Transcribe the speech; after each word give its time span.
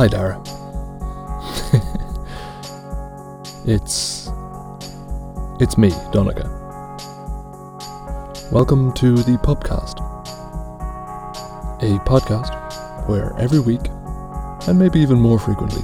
Hi, 0.00 0.08
Dara. 0.08 0.40
it's. 3.66 4.30
It's 5.60 5.76
me, 5.76 5.90
Donegal. 6.10 6.48
Welcome 8.50 8.94
to 8.94 9.16
the 9.16 9.36
Pubcast. 9.42 9.98
A 11.82 11.98
podcast 12.06 12.56
where 13.10 13.38
every 13.38 13.60
week, 13.60 13.90
and 14.66 14.78
maybe 14.78 15.00
even 15.00 15.20
more 15.20 15.38
frequently, 15.38 15.82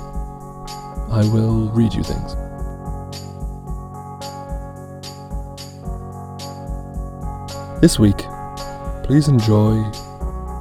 I 1.10 1.28
will 1.30 1.68
read 1.74 1.92
you 1.92 2.02
things. 2.02 2.36
This 7.82 7.98
week, 7.98 8.24
please 9.02 9.28
enjoy 9.28 9.74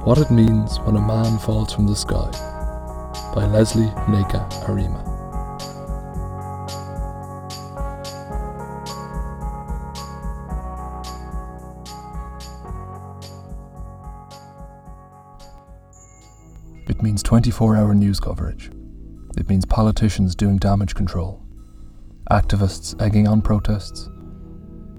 What 0.04 0.18
It 0.18 0.30
Means 0.30 0.78
When 0.80 0.96
a 0.96 1.00
Man 1.00 1.38
Falls 1.38 1.72
from 1.72 1.86
the 1.86 1.96
Sky 1.96 2.45
by 3.36 3.44
Lesley 3.44 3.84
Arimah. 4.64 5.12
It 16.88 17.02
means 17.02 17.22
24 17.22 17.76
hour 17.76 17.94
news 17.94 18.18
coverage. 18.18 18.70
It 19.36 19.50
means 19.50 19.66
politicians 19.66 20.34
doing 20.34 20.56
damage 20.56 20.94
control, 20.94 21.44
activists 22.30 22.98
egging 23.02 23.28
on 23.28 23.42
protests. 23.42 24.08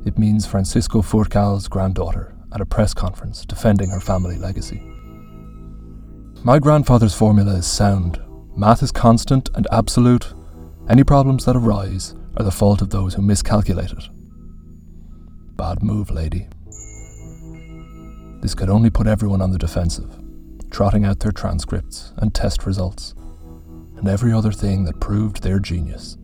It 0.06 0.20
means 0.20 0.46
Francisco 0.46 1.02
Furcal's 1.02 1.68
granddaughter 1.68 2.36
at 2.54 2.62
a 2.62 2.68
press 2.68 2.94
conference 2.94 3.48
defending 3.48 3.90
her 3.90 4.00
family 4.00 4.38
legacy. 4.38 4.80
My 6.44 6.60
grandfather's 6.60 7.16
formula 7.16 7.56
is 7.56 7.66
sound. 7.66 8.22
Math 8.58 8.82
is 8.82 8.92
constant 8.92 9.52
and 9.54 9.68
absolute. 9.72 10.34
Any 10.90 11.04
problems 11.04 11.46
that 11.46 11.56
arise 11.56 12.16
are 12.38 12.44
the 12.44 12.50
fault 12.50 12.82
of 12.82 12.90
those 12.90 13.14
who 13.14 13.22
miscalculate 13.22 13.92
it. 13.92 14.10
Bad 15.56 15.84
move, 15.84 16.10
lady. 16.10 16.48
This 18.42 18.56
could 18.56 18.70
only 18.70 18.90
put 18.90 19.06
everyone 19.06 19.44
on 19.44 19.52
the 19.52 19.60
defensive, 19.60 20.10
trotting 20.72 21.06
out 21.06 21.20
their 21.20 21.32
transcripts 21.32 22.14
and 22.18 22.34
test 22.34 22.66
results, 22.66 23.14
and 23.96 24.08
every 24.08 24.34
other 24.34 24.52
thing 24.52 24.86
that 24.86 25.00
proved 25.00 25.44
their 25.44 25.60
genius. 25.60 26.18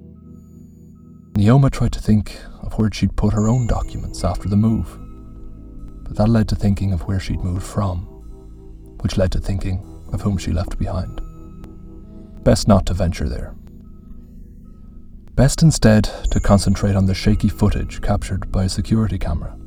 Nneoma 1.34 1.70
tried 1.70 1.94
to 1.94 2.02
think 2.02 2.40
of 2.64 2.80
where 2.80 2.90
she'd 2.92 3.16
put 3.16 3.34
her 3.34 3.48
own 3.48 3.68
documents 3.68 4.24
after 4.24 4.50
the 4.50 4.56
move, 4.56 4.98
but 6.04 6.16
that 6.16 6.30
led 6.30 6.50
to 6.50 6.56
thinking 6.56 6.94
of 6.94 7.02
where 7.04 7.20
she'd 7.20 7.44
moved 7.44 7.66
from, 7.66 8.00
which 9.02 9.18
led 9.18 9.32
to 9.34 9.40
thinking 9.40 9.86
of 10.12 10.22
whom 10.22 10.40
she 10.40 10.52
left 10.52 10.80
behind. 10.80 11.23
Best 12.44 12.68
not 12.68 12.86
to 12.88 12.94
venture 12.94 13.30
there. 13.30 13.56
Best 15.36 15.64
instead 15.64 16.04
to 16.30 16.40
concentrate 16.40 16.96
on 16.96 17.06
the 17.06 17.16
shaky 17.16 17.50
footage 17.50 18.02
captured 18.02 18.52
by 18.52 18.66
a 18.66 18.70
security 18.70 19.18
camera. 19.18 19.58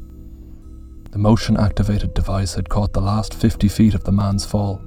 The 1.11 1.19
motion 1.19 1.57
activated 1.57 2.13
device 2.13 2.55
had 2.55 2.69
caught 2.69 2.93
the 2.93 3.01
last 3.01 3.33
50 3.33 3.69
feet 3.69 3.95
of 3.95 4.05
the 4.05 4.13
man's 4.13 4.45
fall, 4.45 4.81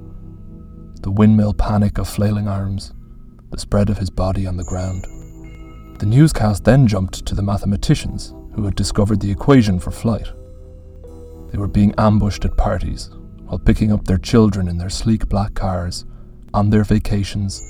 the 1.02 1.10
windmill 1.10 1.52
panic 1.52 1.98
of 1.98 2.08
flailing 2.08 2.46
arms, 2.46 2.94
the 3.50 3.58
spread 3.58 3.90
of 3.90 3.98
his 3.98 4.10
body 4.10 4.46
on 4.46 4.56
the 4.56 4.64
ground. 4.64 5.04
The 5.98 6.06
newscast 6.06 6.64
then 6.64 6.86
jumped 6.86 7.26
to 7.26 7.34
the 7.34 7.42
mathematicians 7.42 8.32
who 8.54 8.64
had 8.64 8.76
discovered 8.76 9.20
the 9.20 9.30
equation 9.30 9.80
for 9.80 9.90
flight. 9.90 10.28
They 11.50 11.58
were 11.58 11.66
being 11.66 11.94
ambushed 11.98 12.44
at 12.44 12.56
parties 12.56 13.10
while 13.44 13.58
picking 13.58 13.90
up 13.90 14.04
their 14.04 14.18
children 14.18 14.68
in 14.68 14.78
their 14.78 14.88
sleek 14.88 15.28
black 15.28 15.54
cars 15.54 16.04
on 16.54 16.70
their 16.70 16.84
vacations, 16.84 17.60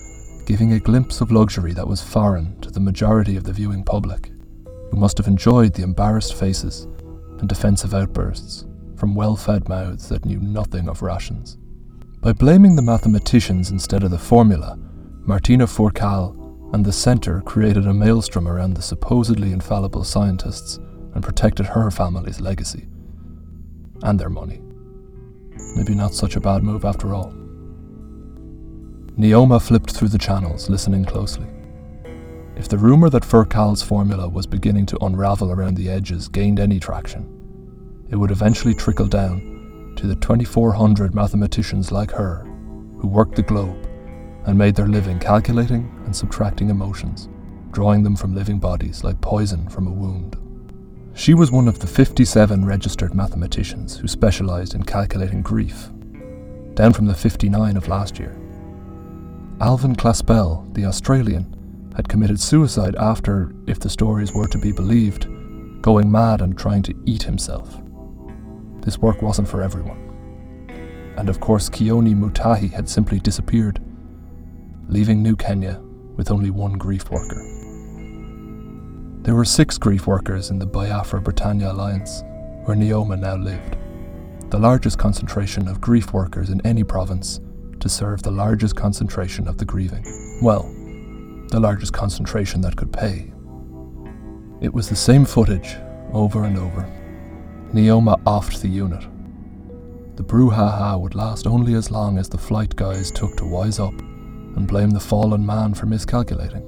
giving 0.50 0.72
a 0.72 0.80
glimpse 0.80 1.20
of 1.20 1.30
luxury 1.30 1.72
that 1.72 1.86
was 1.86 2.02
foreign 2.02 2.60
to 2.60 2.72
the 2.72 2.80
majority 2.80 3.36
of 3.36 3.44
the 3.44 3.52
viewing 3.52 3.84
public, 3.84 4.32
who 4.90 4.96
must 4.96 5.16
have 5.16 5.28
enjoyed 5.28 5.72
the 5.72 5.82
embarrassed 5.84 6.34
faces 6.34 6.88
and 7.38 7.48
defensive 7.48 7.94
outbursts 7.94 8.66
from 8.96 9.14
well 9.14 9.36
fed 9.36 9.68
mouths 9.68 10.08
that 10.08 10.24
knew 10.24 10.40
nothing 10.40 10.88
of 10.88 11.02
rations. 11.02 11.56
By 12.20 12.32
blaming 12.32 12.74
the 12.74 12.82
mathematicians 12.82 13.70
instead 13.70 14.02
of 14.02 14.10
the 14.10 14.18
formula, 14.18 14.76
Martina 15.20 15.68
Furcal 15.68 16.34
and 16.74 16.84
the 16.84 16.92
Centre 16.92 17.42
created 17.42 17.86
a 17.86 17.94
maelstrom 17.94 18.48
around 18.48 18.74
the 18.74 18.82
supposedly 18.82 19.52
infallible 19.52 20.02
scientists 20.02 20.78
and 21.14 21.22
protected 21.22 21.66
her 21.66 21.92
family's 21.92 22.40
legacy. 22.40 22.88
And 24.02 24.18
their 24.18 24.30
money. 24.30 24.60
Maybe 25.76 25.94
not 25.94 26.12
such 26.12 26.34
a 26.34 26.40
bad 26.40 26.64
move 26.64 26.84
after 26.84 27.14
all. 27.14 27.39
Nneoma 29.20 29.60
flipped 29.60 29.90
through 29.90 30.08
the 30.08 30.16
channels, 30.16 30.70
listening 30.70 31.04
closely. 31.04 31.46
If 32.56 32.70
the 32.70 32.78
rumour 32.78 33.10
that 33.10 33.22
Furcal's 33.22 33.82
formula 33.82 34.26
was 34.26 34.46
beginning 34.46 34.86
to 34.86 35.04
unravel 35.04 35.52
around 35.52 35.76
the 35.76 35.90
edges 35.90 36.26
gained 36.26 36.58
any 36.58 36.80
traction, 36.80 37.28
it 38.08 38.16
would 38.16 38.30
eventually 38.30 38.72
trickle 38.72 39.06
down 39.06 39.92
to 39.98 40.06
the 40.06 40.14
2,400 40.14 41.14
mathematicians 41.14 41.92
like 41.92 42.10
her 42.10 42.44
who 42.98 43.08
worked 43.08 43.34
the 43.36 43.42
globe 43.42 43.86
and 44.46 44.56
made 44.56 44.74
their 44.74 44.88
living 44.88 45.18
calculating 45.18 45.92
and 46.06 46.16
subtracting 46.16 46.70
emotions, 46.70 47.28
drawing 47.72 48.02
them 48.02 48.16
from 48.16 48.34
living 48.34 48.58
bodies 48.58 49.04
like 49.04 49.20
poison 49.20 49.68
from 49.68 49.86
a 49.86 49.92
wound. 49.92 50.38
She 51.12 51.34
was 51.34 51.52
one 51.52 51.68
of 51.68 51.78
the 51.78 51.86
57 51.86 52.64
registered 52.64 53.12
mathematicians 53.12 53.98
who 53.98 54.08
specialised 54.08 54.72
in 54.72 54.82
calculating 54.82 55.42
grief, 55.42 55.90
down 56.72 56.94
from 56.94 57.04
the 57.04 57.14
59 57.14 57.76
of 57.76 57.86
last 57.86 58.18
year. 58.18 58.39
Alvin 59.60 59.94
Claspel, 59.94 60.72
the 60.72 60.86
Australian, 60.86 61.92
had 61.94 62.08
committed 62.08 62.40
suicide 62.40 62.96
after, 62.96 63.52
if 63.66 63.78
the 63.78 63.90
stories 63.90 64.32
were 64.32 64.48
to 64.48 64.56
be 64.56 64.72
believed, 64.72 65.28
going 65.82 66.10
mad 66.10 66.40
and 66.40 66.56
trying 66.56 66.82
to 66.82 66.94
eat 67.04 67.22
himself. 67.22 67.78
This 68.80 68.96
work 68.96 69.20
wasn't 69.20 69.48
for 69.48 69.60
everyone. 69.60 69.98
And 71.18 71.28
of 71.28 71.40
course, 71.40 71.68
Kioni 71.68 72.14
Mutahi 72.14 72.72
had 72.72 72.88
simply 72.88 73.20
disappeared, 73.20 73.82
leaving 74.88 75.22
New 75.22 75.36
Kenya 75.36 75.78
with 76.16 76.30
only 76.30 76.48
one 76.48 76.78
grief 76.78 77.10
worker. 77.10 77.42
There 79.24 79.34
were 79.34 79.44
six 79.44 79.76
grief 79.76 80.06
workers 80.06 80.48
in 80.48 80.58
the 80.58 80.64
Biafra 80.64 81.20
Britannia 81.20 81.72
Alliance, 81.72 82.22
where 82.64 82.78
Neoma 82.78 83.20
now 83.20 83.36
lived, 83.36 83.76
the 84.50 84.58
largest 84.58 84.98
concentration 84.98 85.68
of 85.68 85.82
grief 85.82 86.14
workers 86.14 86.48
in 86.48 86.66
any 86.66 86.82
province 86.82 87.40
to 87.80 87.88
serve 87.88 88.22
the 88.22 88.30
largest 88.30 88.76
concentration 88.76 89.48
of 89.48 89.58
the 89.58 89.64
grieving. 89.64 90.04
Well, 90.42 90.62
the 91.48 91.60
largest 91.60 91.92
concentration 91.92 92.60
that 92.60 92.76
could 92.76 92.92
pay. 92.92 93.32
It 94.60 94.72
was 94.72 94.88
the 94.88 94.96
same 94.96 95.24
footage, 95.24 95.76
over 96.12 96.44
and 96.44 96.58
over. 96.58 96.82
Nneoma 97.72 98.22
offed 98.24 98.60
the 98.60 98.68
unit. 98.68 99.02
The 100.16 100.22
brouhaha 100.22 101.00
would 101.00 101.14
last 101.14 101.46
only 101.46 101.74
as 101.74 101.90
long 101.90 102.18
as 102.18 102.28
the 102.28 102.38
flight 102.38 102.76
guys 102.76 103.10
took 103.10 103.36
to 103.36 103.46
wise 103.46 103.78
up 103.78 103.98
and 103.98 104.68
blame 104.68 104.90
the 104.90 105.00
fallen 105.00 105.44
man 105.44 105.74
for 105.74 105.86
miscalculating. 105.86 106.66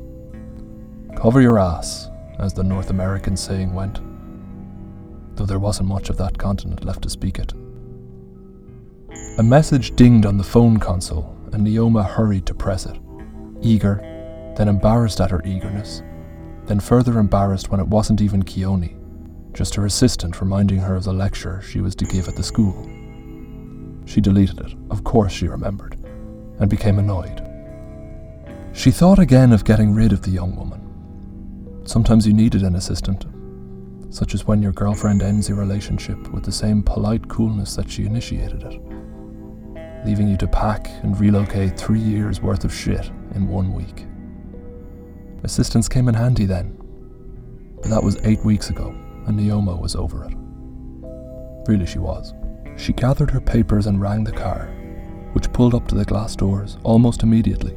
Cover 1.17 1.41
your 1.41 1.59
ass, 1.59 2.09
as 2.39 2.55
the 2.55 2.65
North 2.65 2.91
American 2.91 3.37
saying 3.37 3.75
went, 3.75 4.01
though 5.37 5.47
there 5.47 5.59
wasn't 5.59 5.89
much 5.89 6.09
of 6.09 6.17
that 6.17 6.39
continent 6.39 6.85
left 6.85 7.03
to 7.03 7.11
speak 7.11 7.39
it. 7.39 7.53
A 9.39 9.43
message 9.43 9.97
dinged 9.97 10.27
on 10.27 10.37
the 10.37 10.45
phone 10.45 10.77
console, 10.77 11.37
and 11.53 11.67
Nneoma 11.67 12.07
hurried 12.07 12.47
to 12.47 12.55
press 12.55 12.87
it, 12.87 12.99
eager, 13.63 13.97
then 14.57 14.69
embarrassed 14.69 15.21
at 15.21 15.31
her 15.31 15.41
eagerness, 15.45 16.03
then 16.67 16.81
further 16.81 17.19
embarrassed 17.19 17.71
when 17.71 17.81
it 17.81 17.89
wasn't 17.89 18.21
even 18.21 18.43
Kioni, 18.43 18.99
just 19.55 19.75
her 19.75 19.87
assistant 19.87 20.41
reminding 20.41 20.79
her 20.79 20.95
of 20.97 21.05
the 21.05 21.13
lecture 21.13 21.63
she 21.63 21.81
was 21.81 21.95
to 21.97 22.05
give 22.05 22.29
at 22.29 22.37
the 22.37 22.43
school. 22.43 22.89
She 24.05 24.21
deleted 24.21 24.61
it, 24.61 24.75
of 24.91 25.05
course 25.05 25.33
she 25.33 25.49
remembered, 25.49 25.97
and 26.59 26.69
became 26.69 26.99
annoyed. 26.99 27.43
She 28.75 28.91
thought 28.91 29.19
again 29.19 29.53
of 29.53 29.65
getting 29.65 29.95
rid 29.95 30.13
of 30.13 30.23
the 30.23 30.31
young 30.31 30.57
woman. 30.57 30.81
Sometimes 31.85 32.27
you 32.27 32.33
needed 32.33 32.63
an 32.63 32.77
assistant, 32.77 33.27
such 34.11 34.35
as 34.35 34.47
when 34.47 34.63
your 34.63 34.73
girlfriend 34.73 35.23
ends 35.23 35.49
your 35.49 35.59
relationship 35.59 36.33
with 36.33 36.45
the 36.45 36.53
same 36.53 36.83
polite 36.83 37.29
coolness 37.29 37.77
that 37.77 37.91
she 37.91 38.05
initiated 38.05 38.63
it, 38.63 38.81
leaving 40.05 40.29
you 40.29 40.37
to 40.37 40.49
pack 40.49 40.89
and 41.03 41.19
relocate 41.19 41.79
three 41.79 42.01
years' 42.01 42.41
worth 42.41 42.65
of 42.65 42.75
shit 42.75 43.11
in 43.35 43.49
one 43.49 43.73
week. 43.73 44.07
Assistance 45.45 45.89
came 45.89 46.09
in 46.09 46.15
handy 46.15 46.45
then, 46.45 46.77
but 47.81 47.91
that 47.91 48.03
was 48.03 48.25
eight 48.25 48.45
weeks 48.45 48.71
ago, 48.71 48.89
and 49.27 49.39
Nneoma 49.39 49.81
was 49.81 49.97
over 49.97 50.25
it. 50.25 50.33
Really, 51.69 51.87
she 51.87 51.99
was. 51.99 52.35
She 52.77 52.93
gathered 52.93 53.31
her 53.31 53.41
papers 53.41 53.87
and 53.87 54.01
rang 54.01 54.25
the 54.25 54.33
car, 54.33 54.67
which 55.33 55.53
pulled 55.53 55.75
up 55.75 55.87
to 55.89 55.95
the 55.95 56.05
glass 56.05 56.35
doors 56.37 56.79
almost 56.83 57.23
immediately. 57.23 57.77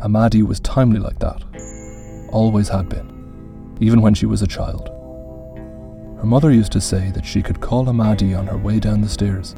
Amadi 0.00 0.42
was 0.42 0.60
timely 0.60 1.00
like 1.00 1.18
that, 1.18 1.42
always 2.30 2.68
had 2.68 2.88
been, 2.88 3.76
even 3.80 4.00
when 4.00 4.14
she 4.14 4.26
was 4.26 4.42
a 4.42 4.46
child. 4.46 4.88
Her 6.18 6.26
mother 6.26 6.50
used 6.50 6.72
to 6.72 6.80
say 6.80 7.10
that 7.12 7.26
she 7.26 7.42
could 7.42 7.60
call 7.60 7.88
Amadi 7.88 8.34
on 8.34 8.46
her 8.46 8.56
way 8.56 8.80
down 8.80 9.00
the 9.00 9.08
stairs 9.08 9.54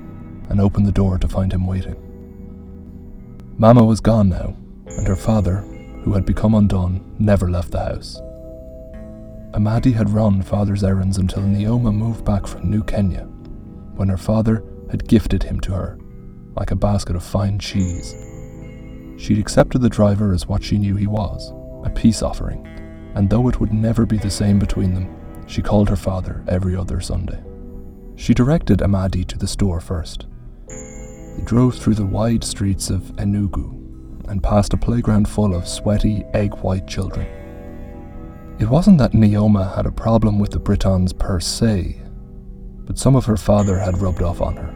and 0.50 0.60
opened 0.60 0.86
the 0.86 0.92
door 0.92 1.16
to 1.16 1.28
find 1.28 1.52
him 1.52 1.66
waiting. 1.66 1.96
Mama 3.56 3.84
was 3.84 4.00
gone 4.00 4.28
now, 4.28 4.56
and 4.86 5.06
her 5.06 5.16
father, 5.16 5.58
who 6.02 6.12
had 6.12 6.26
become 6.26 6.54
undone, 6.54 7.14
never 7.18 7.50
left 7.50 7.70
the 7.70 7.78
house. 7.78 8.20
Amadi 9.54 9.92
had 9.92 10.10
run 10.10 10.42
father's 10.42 10.84
errands 10.84 11.18
until 11.18 11.42
Nneoma 11.42 11.92
moved 11.92 12.24
back 12.24 12.46
from 12.46 12.70
New 12.70 12.82
Kenya, 12.84 13.24
when 13.96 14.08
her 14.08 14.16
father 14.16 14.62
had 14.90 15.08
gifted 15.08 15.42
him 15.42 15.60
to 15.60 15.72
her, 15.72 15.98
like 16.56 16.70
a 16.70 16.76
basket 16.76 17.16
of 17.16 17.22
fine 17.22 17.58
cheese. 17.58 18.14
She'd 19.18 19.38
accepted 19.38 19.80
the 19.80 19.88
driver 19.88 20.32
as 20.32 20.46
what 20.46 20.62
she 20.62 20.78
knew 20.78 20.96
he 20.96 21.06
was 21.06 21.52
a 21.84 21.90
peace 21.90 22.22
offering, 22.22 22.66
and 23.14 23.28
though 23.28 23.48
it 23.48 23.58
would 23.60 23.72
never 23.72 24.06
be 24.06 24.18
the 24.18 24.30
same 24.30 24.58
between 24.58 24.94
them, 24.94 25.16
she 25.46 25.62
called 25.62 25.88
her 25.88 25.96
father 25.96 26.44
every 26.48 26.76
other 26.76 27.00
Sunday. 27.00 27.42
She 28.16 28.34
directed 28.34 28.82
Amadi 28.82 29.24
to 29.24 29.38
the 29.38 29.46
store 29.46 29.80
first. 29.80 30.26
They 31.36 31.42
drove 31.44 31.76
through 31.76 31.94
the 31.94 32.06
wide 32.06 32.44
streets 32.44 32.90
of 32.90 33.02
Enugu 33.16 33.76
and 34.28 34.42
past 34.42 34.72
a 34.72 34.76
playground 34.76 35.28
full 35.28 35.54
of 35.54 35.66
sweaty, 35.66 36.24
egg 36.34 36.54
white 36.56 36.86
children. 36.86 37.26
It 38.58 38.68
wasn't 38.68 38.98
that 38.98 39.12
Nneoma 39.12 39.74
had 39.74 39.86
a 39.86 39.92
problem 39.92 40.38
with 40.38 40.50
the 40.50 40.58
Britons 40.58 41.12
per 41.12 41.40
se, 41.40 42.02
but 42.84 42.98
some 42.98 43.16
of 43.16 43.24
her 43.24 43.36
father 43.36 43.78
had 43.78 43.98
rubbed 44.02 44.22
off 44.22 44.40
on 44.40 44.56
her. 44.56 44.74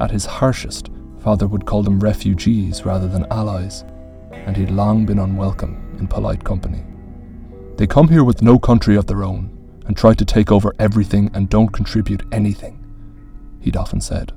At 0.00 0.10
his 0.10 0.24
harshest, 0.24 0.90
father 1.18 1.46
would 1.46 1.66
call 1.66 1.82
them 1.82 2.00
refugees 2.00 2.84
rather 2.84 3.08
than 3.08 3.26
allies, 3.30 3.84
and 4.32 4.56
he'd 4.56 4.70
long 4.70 5.04
been 5.04 5.18
unwelcome 5.18 5.96
in 5.98 6.06
polite 6.06 6.44
company. 6.44 6.84
They 7.76 7.86
come 7.86 8.08
here 8.08 8.24
with 8.24 8.42
no 8.42 8.58
country 8.58 8.96
of 8.96 9.06
their 9.06 9.22
own 9.22 9.54
and 9.86 9.96
try 9.96 10.14
to 10.14 10.24
take 10.24 10.50
over 10.50 10.74
everything 10.78 11.30
and 11.34 11.48
don't 11.48 11.68
contribute 11.68 12.22
anything, 12.32 12.84
he'd 13.60 13.76
often 13.76 14.00
said. 14.00 14.32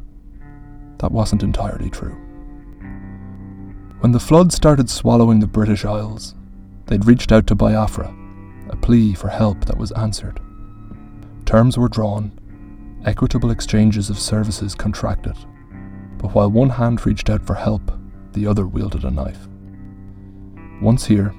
That 1.01 1.12
wasn't 1.12 1.42
entirely 1.42 1.89
true. 1.89 2.15
When 4.01 4.12
the 4.12 4.19
flood 4.19 4.53
started 4.53 4.88
swallowing 4.88 5.39
the 5.39 5.48
British 5.48 5.83
Isles, 5.83 6.36
they'd 6.86 7.06
reached 7.06 7.31
out 7.31 7.48
to 7.48 7.56
Biafra, 7.56 8.15
a 8.69 8.75
plea 8.75 9.15
for 9.15 9.27
help 9.27 9.65
that 9.65 9.77
was 9.77 9.92
answered. 9.94 10.39
Terms 11.45 11.75
were 11.75 11.89
drawn, 11.89 12.31
equitable 13.03 13.50
exchanges 13.50 14.12
of 14.12 14.19
services 14.19 14.75
contracted, 14.75 15.36
but 16.19 16.36
while 16.36 16.51
one 16.51 16.69
hand 16.69 17.03
reached 17.03 17.31
out 17.31 17.45
for 17.48 17.56
help, 17.56 17.92
the 18.33 18.45
other 18.45 18.68
wielded 18.68 19.03
a 19.03 19.09
knife. 19.09 19.48
Once 20.83 21.06
here, 21.06 21.33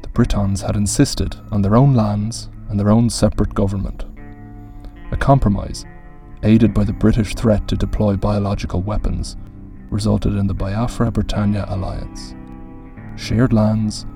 the 0.00 0.08
Britons 0.08 0.62
had 0.62 0.74
insisted 0.74 1.36
on 1.50 1.60
their 1.60 1.76
own 1.76 1.92
lands 1.94 2.48
and 2.70 2.80
their 2.80 2.90
own 2.90 3.10
separate 3.10 3.54
government. 3.54 4.06
A 5.12 5.18
compromise, 5.18 5.84
aided 6.46 6.72
by 6.72 6.84
the 6.84 6.92
British 6.92 7.34
threat 7.34 7.68
to 7.68 7.76
deploy 7.76 8.16
biological 8.16 8.80
weapons, 8.82 9.36
resulted 9.90 10.34
in 10.34 10.46
the 10.46 10.54
Biafra 10.54 11.10
Britannia 11.10 11.66
alliance. 11.68 12.34
Shared 13.16 13.52
lands, 13.52 14.06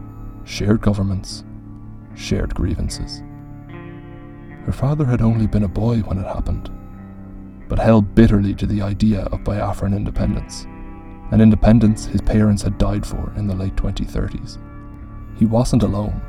shared 0.45 0.81
governments, 0.81 1.45
shared 2.15 2.55
grievances. 2.55 3.23
Her 4.65 4.73
father 4.73 5.05
had 5.05 5.21
only 5.21 5.47
been 5.47 5.65
a 5.65 5.69
boy 5.69 5.99
when 5.99 6.19
it 6.19 6.27
happened, 6.27 6.71
but 7.69 7.79
held 7.79 8.15
bitterly 8.15 8.55
to 8.55 8.67
the 8.67 8.83
idea 8.83 9.23
of 9.33 9.45
Biafran 9.45 9.95
independence 9.95 10.67
an 11.31 11.41
independence 11.41 12.07
his 12.07 12.21
parents 12.21 12.63
had 12.63 12.77
died 12.77 13.07
for 13.07 13.33
in 13.37 13.47
the 13.47 13.55
late 13.55 13.77
2030s. 13.77 14.59
He 15.39 15.47
wasn't 15.47 15.85
alone, 15.85 16.21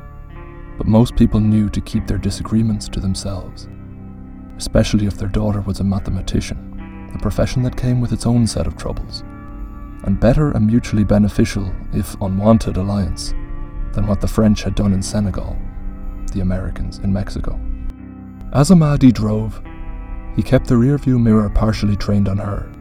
but 0.78 0.86
most 0.86 1.16
people 1.16 1.40
knew 1.40 1.68
to 1.70 1.80
keep 1.80 2.06
their 2.06 2.18
disagreements 2.18 2.88
to 2.90 3.00
themselves, 3.00 3.68
especially 4.62 5.06
if 5.06 5.18
their 5.18 5.28
daughter 5.28 5.60
was 5.60 5.80
a 5.80 5.84
mathematician, 5.84 7.10
a 7.12 7.18
profession 7.18 7.64
that 7.64 7.76
came 7.76 8.00
with 8.00 8.12
its 8.12 8.26
own 8.26 8.46
set 8.46 8.64
of 8.68 8.76
troubles, 8.76 9.22
and 10.04 10.20
better 10.20 10.52
a 10.52 10.60
mutually 10.60 11.02
beneficial, 11.02 11.68
if 11.92 12.14
unwanted, 12.20 12.76
alliance 12.76 13.34
than 13.92 14.06
what 14.06 14.20
the 14.20 14.28
French 14.28 14.62
had 14.62 14.76
done 14.76 14.92
in 14.92 15.02
Senegal, 15.02 15.58
the 16.32 16.40
Americans 16.40 17.00
in 17.00 17.12
Mexico. 17.12 17.60
As 18.52 18.70
Amadi 18.70 19.10
drove, 19.10 19.60
he 20.36 20.44
kept 20.44 20.68
the 20.68 20.76
rearview 20.76 21.20
mirror 21.20 21.50
partially 21.50 21.96
trained 21.96 22.28
on 22.28 22.38
her 22.38 22.72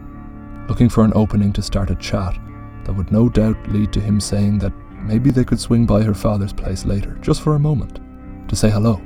looking 0.67 0.87
for 0.87 1.03
an 1.03 1.11
opening 1.15 1.51
to 1.51 1.63
start 1.63 1.89
a 1.89 1.95
chat 1.95 2.37
that 2.85 2.93
would 2.93 3.11
no 3.11 3.27
doubt 3.27 3.57
lead 3.69 3.91
to 3.91 3.99
him 3.99 4.21
saying 4.21 4.59
that 4.59 4.71
maybe 5.01 5.31
they 5.31 5.43
could 5.43 5.59
swing 5.59 5.85
by 5.85 6.03
her 6.03 6.13
father's 6.13 6.53
place 6.53 6.85
later, 6.85 7.17
just 7.21 7.41
for 7.41 7.55
a 7.55 7.59
moment, 7.59 7.99
to 8.47 8.55
say 8.55 8.69
hello. 8.69 9.01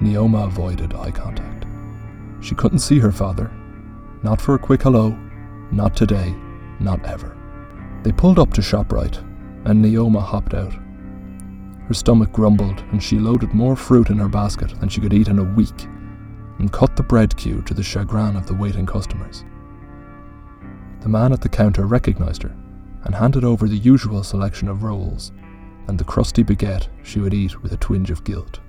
Nneoma 0.00 0.46
avoided 0.46 0.94
eye 0.94 1.10
contact. 1.10 1.57
She 2.40 2.54
couldn't 2.54 2.80
see 2.80 2.98
her 2.98 3.12
father. 3.12 3.50
Not 4.22 4.40
for 4.40 4.54
a 4.54 4.58
quick 4.58 4.82
hello, 4.82 5.10
not 5.70 5.96
today, 5.96 6.34
not 6.80 7.04
ever. 7.04 7.36
They 8.02 8.12
pulled 8.12 8.38
up 8.38 8.52
to 8.54 8.60
ShopRite, 8.60 9.18
and 9.64 9.84
Nneoma 9.84 10.22
hopped 10.22 10.54
out. 10.54 10.72
Her 11.86 11.94
stomach 11.94 12.32
grumbled, 12.32 12.80
and 12.92 13.02
she 13.02 13.18
loaded 13.18 13.54
more 13.54 13.76
fruit 13.76 14.10
in 14.10 14.18
her 14.18 14.28
basket 14.28 14.78
than 14.78 14.88
she 14.88 15.00
could 15.00 15.14
eat 15.14 15.28
in 15.28 15.38
a 15.38 15.54
week, 15.54 15.84
and 16.58 16.72
cut 16.72 16.96
the 16.96 17.02
bread 17.02 17.36
queue 17.36 17.62
to 17.62 17.74
the 17.74 17.82
chagrin 17.82 18.36
of 18.36 18.46
the 18.46 18.54
waiting 18.54 18.86
customers. 18.86 19.44
The 21.00 21.08
man 21.08 21.32
at 21.32 21.40
the 21.40 21.48
counter 21.48 21.86
recognised 21.86 22.42
her 22.42 22.54
and 23.04 23.14
handed 23.14 23.44
over 23.44 23.68
the 23.68 23.76
usual 23.76 24.22
selection 24.22 24.68
of 24.68 24.82
rolls 24.82 25.32
and 25.88 25.98
the 25.98 26.04
crusty 26.04 26.44
baguette 26.44 26.88
she 27.02 27.18
would 27.18 27.34
eat 27.34 27.62
with 27.62 27.72
a 27.72 27.76
twinge 27.78 28.10
of 28.10 28.22
guilt. 28.22 28.60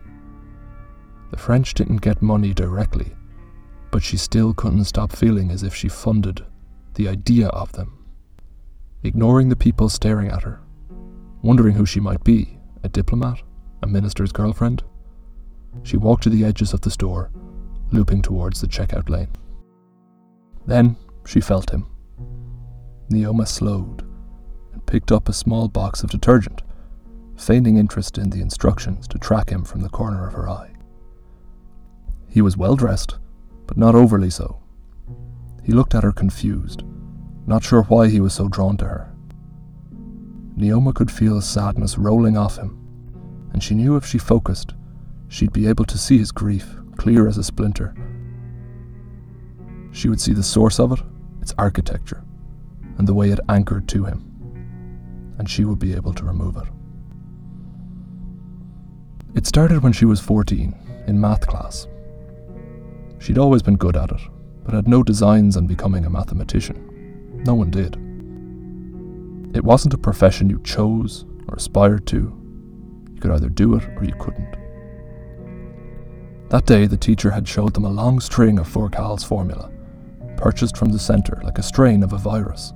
The 1.32 1.38
French 1.38 1.74
didn't 1.74 1.98
get 1.98 2.22
money 2.22 2.54
directly, 2.54 3.14
but 3.92 4.04
she 4.04 4.18
still 4.18 4.54
couldn't 4.54 4.86
stop 4.86 5.12
feeling 5.12 5.52
as 5.52 5.64
if 5.64 5.74
she 5.74 5.88
funded 5.88 6.46
the 6.96 7.08
idea 7.08 7.48
of 7.48 7.72
them. 7.74 8.06
Ignoring 9.04 9.50
the 9.50 9.56
people 9.56 9.90
staring 9.90 10.30
at 10.30 10.44
her, 10.44 10.60
wondering 11.42 11.76
who 11.76 11.86
she 11.86 12.00
might 12.00 12.24
be 12.24 12.58
a 12.84 12.90
diplomat, 12.90 13.42
a 13.82 13.88
minister's 13.88 14.32
girlfriend, 14.32 14.84
she 15.84 15.98
walked 15.98 16.24
to 16.24 16.30
the 16.30 16.44
edges 16.44 16.74
of 16.74 16.82
the 16.82 16.92
store, 16.92 17.32
looping 17.92 18.22
towards 18.22 18.62
the 18.62 18.68
checkout 18.68 19.10
lane. 19.10 19.30
Then 20.66 20.98
she 21.26 21.42
felt 21.42 21.72
him 21.72 21.88
Nneoma 23.10 23.48
slowed 23.48 24.04
and 24.72 24.86
picked 24.86 25.12
up 25.12 25.28
a 25.28 25.34
small 25.34 25.68
box 25.68 26.04
of 26.04 26.10
detergent, 26.10 26.62
feigning 27.38 27.78
interest 27.78 28.18
in 28.18 28.30
the 28.30 28.42
instructions 28.42 29.08
to 29.08 29.18
track 29.18 29.50
him 29.50 29.64
from 29.64 29.82
the 29.82 29.90
corner 29.90 30.28
of 30.28 30.34
her 30.34 30.48
eye. 30.48 30.72
He 32.28 32.42
was 32.42 32.58
well 32.58 32.76
dressed, 32.76 33.18
but 33.70 33.78
not 33.78 33.94
overly 33.94 34.32
so. 34.32 34.60
He 35.64 35.74
looked 35.74 35.94
at 35.94 36.04
her 36.04 36.12
confused, 36.12 36.82
not 37.46 37.64
sure 37.64 37.84
why 37.84 38.08
he 38.08 38.20
was 38.20 38.34
so 38.34 38.48
drawn 38.48 38.78
to 38.78 38.86
her. 38.86 39.14
Nneoma 40.58 40.96
could 40.96 41.12
feel 41.12 41.40
sadness 41.40 41.96
rolling 41.96 42.36
off 42.36 42.58
him, 42.58 42.76
and 43.54 43.62
she 43.62 43.76
knew 43.76 43.96
if 43.96 44.08
she 44.08 44.18
focused, 44.18 44.74
she'd 45.28 45.54
be 45.54 45.68
able 45.68 45.86
to 45.86 46.00
see 46.00 46.18
his 46.18 46.32
grief 46.32 46.68
clear 46.98 47.28
as 47.28 47.38
a 47.38 47.44
splinter. 47.44 47.94
She 49.92 50.10
would 50.10 50.20
see 50.20 50.34
the 50.34 50.42
source 50.42 50.80
of 50.80 50.94
it, 50.94 51.02
its 51.40 51.54
architecture, 51.60 52.24
and 52.98 53.08
the 53.08 53.14
way 53.14 53.30
it 53.30 53.40
anchored 53.50 53.88
to 53.90 54.04
him, 54.04 55.36
and 55.38 55.48
she 55.48 55.64
would 55.64 55.78
be 55.78 55.94
able 55.94 56.16
to 56.16 56.26
remove 56.26 56.58
it. 56.58 56.68
It 59.36 59.46
started 59.46 59.84
when 59.84 59.94
she 59.94 60.06
was 60.06 60.20
14, 60.20 60.76
in 61.06 61.22
math 61.22 61.46
class. 61.46 61.86
She'd 63.20 63.38
always 63.38 63.62
been 63.62 63.76
good 63.76 63.98
at 63.98 64.12
it, 64.12 64.22
but 64.64 64.74
had 64.74 64.88
no 64.88 65.04
designs 65.04 65.58
on 65.58 65.68
becoming 65.68 66.06
a 66.06 66.10
mathematician. 66.10 67.42
No 67.46 67.54
one 67.54 67.70
did. 67.70 67.96
It 69.56 69.64
wasn't 69.64 69.94
a 69.94 69.98
profession 69.98 70.50
you 70.50 70.62
chose 70.64 71.26
or 71.48 71.56
aspired 71.56 72.08
to. 72.08 72.18
You 73.14 73.20
could 73.20 73.32
either 73.32 73.50
do 73.50 73.76
it 73.76 73.84
or 73.98 74.04
you 74.04 74.14
couldn't. 74.20 74.56
That 76.50 76.66
day, 76.66 76.88
the 76.88 76.98
teacher 76.98 77.32
had 77.32 77.48
showed 77.48 77.74
them 77.74 77.86
a 77.86 77.90
long 77.90 78.20
string 78.20 78.58
of 78.58 78.68
Furcal's 78.68 79.24
formula, 79.24 79.70
purchased 80.38 80.78
from 80.78 80.90
the 80.90 81.00
centre 81.00 81.42
like 81.44 81.58
a 81.58 81.64
strain 81.64 82.02
of 82.04 82.14
a 82.14 82.18
virus. 82.18 82.74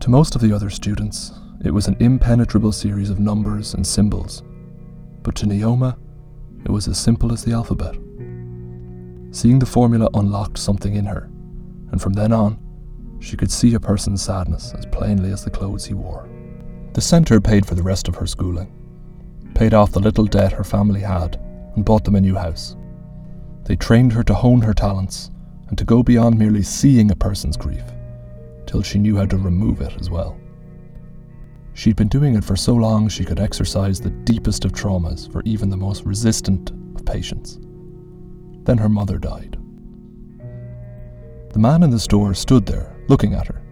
To 0.00 0.10
most 0.10 0.34
of 0.34 0.40
the 0.40 0.52
other 0.52 0.68
students, 0.68 1.32
it 1.64 1.70
was 1.70 1.88
an 1.88 1.96
impenetrable 2.00 2.72
series 2.72 3.08
of 3.08 3.18
numbers 3.18 3.74
and 3.74 3.86
symbols, 3.86 4.42
but 5.22 5.34
to 5.36 5.46
Nneoma, 5.46 5.96
it 6.64 6.70
was 6.70 6.88
as 6.88 6.98
simple 6.98 7.32
as 7.32 7.44
the 7.44 7.52
alphabet. 7.52 7.96
Seeing 9.36 9.58
the 9.58 9.66
formula 9.66 10.08
unlocked 10.14 10.56
something 10.56 10.94
in 10.94 11.04
her, 11.04 11.28
and 11.90 12.00
from 12.00 12.14
then 12.14 12.32
on, 12.32 12.58
she 13.20 13.36
could 13.36 13.52
see 13.52 13.74
a 13.74 13.78
person's 13.78 14.22
sadness 14.22 14.72
as 14.72 14.86
plainly 14.86 15.30
as 15.30 15.44
the 15.44 15.50
clothes 15.50 15.84
he 15.84 15.92
wore. 15.92 16.26
The 16.94 17.02
centre 17.02 17.38
paid 17.38 17.66
for 17.66 17.74
the 17.74 17.82
rest 17.82 18.08
of 18.08 18.14
her 18.14 18.26
schooling, 18.26 18.72
paid 19.54 19.74
off 19.74 19.92
the 19.92 20.00
little 20.00 20.24
debt 20.24 20.52
her 20.52 20.64
family 20.64 21.00
had, 21.00 21.36
and 21.74 21.84
bought 21.84 22.04
them 22.04 22.14
a 22.14 22.20
new 22.22 22.34
house. 22.34 22.76
They 23.64 23.76
trained 23.76 24.14
her 24.14 24.22
to 24.22 24.32
hone 24.32 24.62
her 24.62 24.72
talents 24.72 25.30
and 25.68 25.76
to 25.76 25.84
go 25.84 26.02
beyond 26.02 26.38
merely 26.38 26.62
seeing 26.62 27.10
a 27.10 27.14
person's 27.14 27.58
grief 27.58 27.84
till 28.64 28.80
she 28.80 28.98
knew 28.98 29.18
how 29.18 29.26
to 29.26 29.36
remove 29.36 29.82
it 29.82 30.00
as 30.00 30.08
well. 30.08 30.40
She'd 31.74 31.96
been 31.96 32.08
doing 32.08 32.36
it 32.36 32.44
for 32.44 32.56
so 32.56 32.74
long 32.74 33.06
she 33.06 33.26
could 33.26 33.38
exercise 33.38 34.00
the 34.00 34.08
deepest 34.24 34.64
of 34.64 34.72
traumas 34.72 35.30
for 35.30 35.42
even 35.44 35.68
the 35.68 35.76
most 35.76 36.06
resistant 36.06 36.70
of 36.94 37.04
patients. 37.04 37.58
Then 38.66 38.78
her 38.78 38.88
mother 38.88 39.18
died. 39.18 39.56
The 41.52 41.58
man 41.58 41.82
in 41.82 41.90
the 41.90 41.98
store 41.98 42.34
stood 42.34 42.66
there, 42.66 42.94
looking 43.08 43.32
at 43.32 43.46
her, 43.46 43.62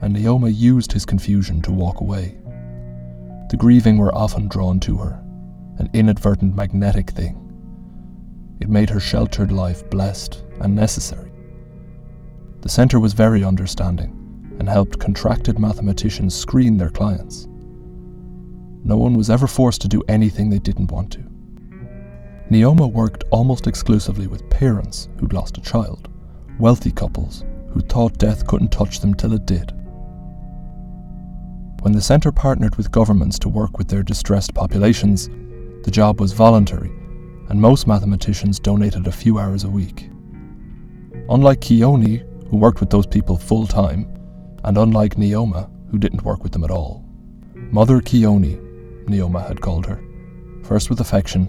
and 0.00 0.16
Nneoma 0.16 0.52
used 0.52 0.90
his 0.90 1.04
confusion 1.04 1.62
to 1.62 1.70
walk 1.70 2.00
away. 2.00 2.36
The 3.50 3.56
grieving 3.56 3.98
were 3.98 4.14
often 4.14 4.48
drawn 4.48 4.80
to 4.80 4.96
her, 4.96 5.22
an 5.78 5.90
inadvertent 5.92 6.56
magnetic 6.56 7.10
thing. 7.10 7.40
It 8.60 8.68
made 8.68 8.90
her 8.90 8.98
sheltered 8.98 9.52
life 9.52 9.88
blessed 9.90 10.42
and 10.60 10.74
necessary. 10.74 11.30
The 12.62 12.68
centre 12.68 12.98
was 12.98 13.12
very 13.12 13.44
understanding 13.44 14.56
and 14.58 14.68
helped 14.68 14.98
contracted 14.98 15.58
mathematicians 15.58 16.34
screen 16.34 16.78
their 16.78 16.90
clients. 16.90 17.46
No 18.82 18.96
one 18.96 19.14
was 19.14 19.28
ever 19.28 19.46
forced 19.46 19.82
to 19.82 19.88
do 19.88 20.02
anything 20.08 20.48
they 20.48 20.58
didn't 20.58 20.90
want 20.90 21.12
to. 21.12 21.33
Nneoma 22.50 22.90
worked 22.90 23.24
almost 23.30 23.66
exclusively 23.66 24.26
with 24.26 24.48
parents 24.50 25.08
who'd 25.18 25.32
lost 25.32 25.56
a 25.56 25.62
child, 25.62 26.08
wealthy 26.58 26.90
couples 26.90 27.44
who 27.72 27.80
thought 27.80 28.18
death 28.18 28.46
couldn't 28.46 28.70
touch 28.70 29.00
them 29.00 29.14
till 29.14 29.32
it 29.32 29.46
did. 29.46 29.72
When 31.80 31.92
the 31.92 32.02
centre 32.02 32.32
partnered 32.32 32.76
with 32.76 32.90
governments 32.90 33.38
to 33.40 33.48
work 33.48 33.78
with 33.78 33.88
their 33.88 34.02
distressed 34.02 34.54
populations, 34.54 35.28
the 35.84 35.90
job 35.90 36.20
was 36.20 36.32
voluntary, 36.32 36.90
and 37.48 37.60
most 37.60 37.86
mathematicians 37.86 38.60
donated 38.60 39.06
a 39.06 39.12
few 39.12 39.38
hours 39.38 39.64
a 39.64 39.68
week. 39.68 40.10
Unlike 41.28 41.60
Kioni, 41.60 42.24
who 42.48 42.56
worked 42.56 42.80
with 42.80 42.90
those 42.90 43.06
people 43.06 43.36
full 43.36 43.66
time, 43.66 44.06
and 44.64 44.78
unlike 44.78 45.16
Nneoma, 45.16 45.70
who 45.90 45.98
didn't 45.98 46.24
work 46.24 46.42
with 46.42 46.52
them 46.52 46.64
at 46.64 46.70
all. 46.70 47.04
Mother 47.54 48.00
Kioni, 48.00 48.58
Nneoma 49.06 49.46
had 49.46 49.60
called 49.60 49.86
her, 49.86 50.02
first 50.62 50.88
with 50.88 51.00
affection, 51.00 51.48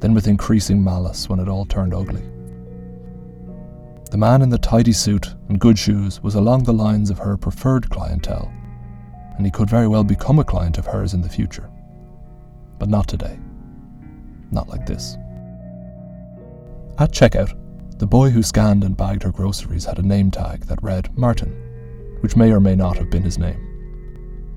then 0.00 0.14
with 0.14 0.28
increasing 0.28 0.82
malice 0.82 1.28
when 1.28 1.40
it 1.40 1.48
all 1.48 1.64
turned 1.64 1.94
ugly. 1.94 2.22
The 4.10 4.18
man 4.18 4.42
in 4.42 4.50
the 4.50 4.58
tidy 4.58 4.92
suit 4.92 5.34
and 5.48 5.58
good 5.58 5.78
shoes 5.78 6.22
was 6.22 6.36
along 6.36 6.64
the 6.64 6.72
lines 6.72 7.10
of 7.10 7.18
her 7.18 7.36
preferred 7.36 7.90
clientele, 7.90 8.52
and 9.36 9.44
he 9.44 9.50
could 9.50 9.68
very 9.68 9.88
well 9.88 10.04
become 10.04 10.38
a 10.38 10.44
client 10.44 10.78
of 10.78 10.86
hers 10.86 11.12
in 11.12 11.22
the 11.22 11.28
future. 11.28 11.70
But 12.78 12.88
not 12.88 13.08
today. 13.08 13.38
Not 14.50 14.68
like 14.68 14.86
this. 14.86 15.16
At 16.98 17.12
checkout, 17.12 17.52
the 17.98 18.06
boy 18.06 18.30
who 18.30 18.42
scanned 18.42 18.84
and 18.84 18.96
bagged 18.96 19.22
her 19.22 19.32
groceries 19.32 19.84
had 19.84 19.98
a 19.98 20.02
name 20.02 20.30
tag 20.30 20.66
that 20.66 20.82
read 20.82 21.16
Martin, 21.16 21.50
which 22.20 22.36
may 22.36 22.52
or 22.52 22.60
may 22.60 22.76
not 22.76 22.96
have 22.96 23.10
been 23.10 23.22
his 23.22 23.38
name. 23.38 23.62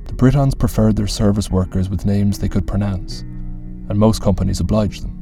The 0.06 0.14
Britons 0.14 0.56
preferred 0.56 0.96
their 0.96 1.08
service 1.08 1.50
workers 1.50 1.90
with 1.90 2.06
names 2.06 2.40
they 2.40 2.50
could 2.50 2.68
pronounce, 2.68 3.22
and 3.22 3.98
most 3.98 4.22
companies 4.22 4.60
obliged 4.60 5.04
them. 5.04 5.19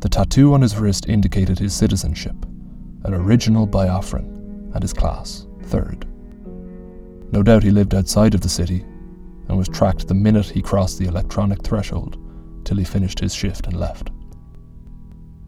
The 0.00 0.08
tattoo 0.08 0.54
on 0.54 0.62
his 0.62 0.76
wrist 0.76 1.08
indicated 1.08 1.58
his 1.58 1.74
citizenship, 1.74 2.36
an 3.04 3.14
original 3.14 3.66
Biafran, 3.66 4.72
and 4.72 4.82
his 4.82 4.92
class, 4.92 5.46
third. 5.64 6.06
No 7.32 7.42
doubt 7.42 7.64
he 7.64 7.70
lived 7.70 7.94
outside 7.94 8.34
of 8.34 8.40
the 8.40 8.48
city 8.48 8.84
and 9.48 9.58
was 9.58 9.68
tracked 9.68 10.06
the 10.06 10.14
minute 10.14 10.46
he 10.46 10.62
crossed 10.62 10.98
the 10.98 11.06
electronic 11.06 11.62
threshold 11.62 12.16
till 12.64 12.76
he 12.76 12.84
finished 12.84 13.18
his 13.18 13.34
shift 13.34 13.66
and 13.66 13.78
left. 13.78 14.10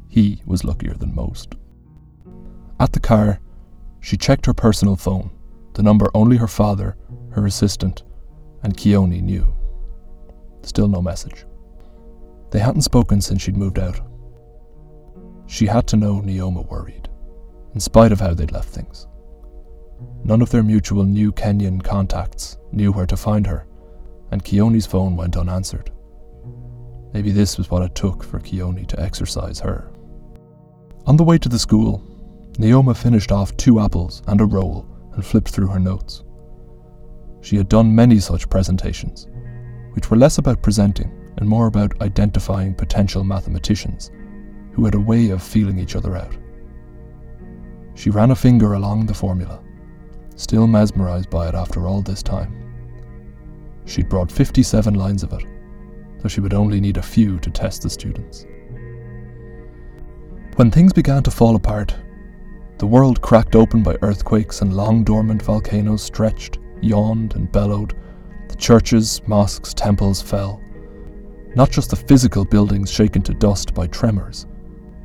He 0.08 0.42
was 0.44 0.64
luckier 0.64 0.94
than 0.94 1.14
most. 1.14 1.54
At 2.80 2.92
the 2.92 3.00
car, 3.00 3.40
she 4.00 4.16
checked 4.16 4.46
her 4.46 4.54
personal 4.54 4.96
phone, 4.96 5.30
the 5.74 5.82
number 5.82 6.10
only 6.14 6.36
her 6.38 6.48
father, 6.48 6.96
her 7.30 7.46
assistant, 7.46 8.02
and 8.62 8.76
Kioni 8.76 9.22
knew. 9.22 9.54
Still 10.62 10.88
no 10.88 11.00
message. 11.00 11.46
They 12.50 12.58
hadn't 12.58 12.82
spoken 12.82 13.20
since 13.20 13.42
she'd 13.42 13.56
moved 13.56 13.78
out. 13.78 14.00
She 15.50 15.66
had 15.66 15.88
to 15.88 15.96
know 15.96 16.20
Nneoma 16.20 16.64
worried, 16.68 17.08
in 17.74 17.80
spite 17.80 18.12
of 18.12 18.20
how 18.20 18.34
they'd 18.34 18.52
left 18.52 18.68
things. 18.68 19.08
None 20.22 20.42
of 20.42 20.50
their 20.50 20.62
mutual 20.62 21.02
new 21.02 21.32
Kenyan 21.32 21.82
contacts 21.82 22.56
knew 22.70 22.92
where 22.92 23.06
to 23.06 23.16
find 23.16 23.48
her, 23.48 23.66
and 24.30 24.44
Kioni's 24.44 24.86
phone 24.86 25.16
went 25.16 25.36
unanswered. 25.36 25.90
Maybe 27.12 27.32
this 27.32 27.58
was 27.58 27.68
what 27.68 27.82
it 27.82 27.96
took 27.96 28.22
for 28.22 28.38
Kioni 28.38 28.86
to 28.86 29.00
exercise 29.00 29.58
her. 29.58 29.90
On 31.06 31.16
the 31.16 31.24
way 31.24 31.36
to 31.38 31.48
the 31.48 31.58
school, 31.58 32.00
Nneoma 32.52 32.96
finished 32.96 33.32
off 33.32 33.56
two 33.56 33.80
apples 33.80 34.22
and 34.28 34.40
a 34.40 34.44
roll 34.44 34.86
and 35.14 35.26
flipped 35.26 35.48
through 35.48 35.66
her 35.66 35.80
notes. 35.80 36.22
She 37.40 37.56
had 37.56 37.68
done 37.68 37.92
many 37.92 38.20
such 38.20 38.48
presentations, 38.48 39.26
which 39.94 40.10
were 40.12 40.16
less 40.16 40.38
about 40.38 40.62
presenting 40.62 41.10
and 41.38 41.48
more 41.48 41.66
about 41.66 42.00
identifying 42.02 42.72
potential 42.72 43.24
mathematicians 43.24 44.12
who 44.80 44.86
had 44.86 44.94
a 44.94 45.00
way 45.00 45.28
of 45.28 45.42
feeling 45.42 45.78
each 45.78 45.94
other 45.94 46.16
out. 46.16 46.34
She 47.94 48.08
ran 48.08 48.30
a 48.30 48.34
finger 48.34 48.72
along 48.72 49.04
the 49.04 49.12
formula, 49.12 49.60
still 50.36 50.66
mesmerized 50.66 51.28
by 51.28 51.50
it 51.50 51.54
after 51.54 51.86
all 51.86 52.00
this 52.00 52.22
time. 52.22 52.50
She'd 53.84 54.08
brought 54.08 54.32
57 54.32 54.94
lines 54.94 55.22
of 55.22 55.34
it, 55.34 55.44
though 56.18 56.30
she 56.30 56.40
would 56.40 56.54
only 56.54 56.80
need 56.80 56.96
a 56.96 57.02
few 57.02 57.38
to 57.40 57.50
test 57.50 57.82
the 57.82 57.90
students. 57.90 58.46
When 60.56 60.70
things 60.70 60.94
began 60.94 61.22
to 61.24 61.30
fall 61.30 61.56
apart, 61.56 61.94
the 62.78 62.86
world 62.86 63.20
cracked 63.20 63.56
open 63.56 63.82
by 63.82 63.98
earthquakes 64.00 64.62
and 64.62 64.72
long 64.72 65.04
dormant 65.04 65.42
volcanoes 65.42 66.02
stretched, 66.02 66.58
yawned, 66.80 67.34
and 67.34 67.52
bellowed, 67.52 67.94
the 68.48 68.56
churches, 68.56 69.20
mosques, 69.26 69.74
temples 69.74 70.22
fell. 70.22 70.58
Not 71.54 71.70
just 71.70 71.90
the 71.90 71.96
physical 71.96 72.46
buildings 72.46 72.90
shaken 72.90 73.20
to 73.24 73.34
dust 73.34 73.74
by 73.74 73.86
tremors, 73.86 74.46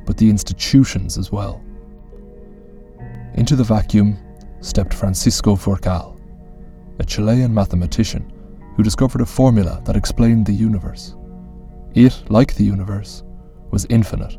but 0.06 0.16
the 0.16 0.30
institutions 0.30 1.18
as 1.18 1.30
well. 1.30 1.62
Into 3.34 3.56
the 3.56 3.64
vacuum 3.64 4.16
stepped 4.60 4.94
Francisco 4.94 5.56
Furcal, 5.56 6.18
a 6.98 7.04
Chilean 7.04 7.52
mathematician 7.52 8.32
who 8.76 8.82
discovered 8.82 9.20
a 9.20 9.26
formula 9.26 9.82
that 9.84 9.96
explained 9.96 10.46
the 10.46 10.52
universe. 10.52 11.14
It, 11.94 12.22
like 12.30 12.54
the 12.54 12.64
universe, 12.64 13.22
was 13.70 13.86
infinite, 13.90 14.38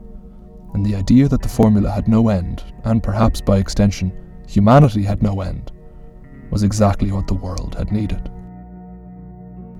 and 0.73 0.85
the 0.85 0.95
idea 0.95 1.27
that 1.27 1.41
the 1.41 1.49
formula 1.49 1.91
had 1.91 2.07
no 2.07 2.29
end, 2.29 2.63
and 2.85 3.03
perhaps 3.03 3.41
by 3.41 3.57
extension, 3.57 4.11
humanity 4.47 5.03
had 5.03 5.21
no 5.21 5.41
end, 5.41 5.71
was 6.49 6.63
exactly 6.63 7.11
what 7.11 7.27
the 7.27 7.33
world 7.33 7.75
had 7.75 7.91
needed. 7.91 8.31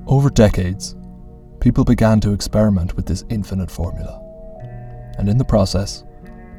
Over 0.06 0.30
decades, 0.30 0.96
people 1.60 1.84
began 1.84 2.20
to 2.22 2.34
experiment 2.34 2.96
with 2.96 3.06
this 3.06 3.26
infinite 3.30 3.72
formula 3.72 4.27
and 5.18 5.30
in 5.30 5.38
the 5.38 5.46
process, 5.46 6.04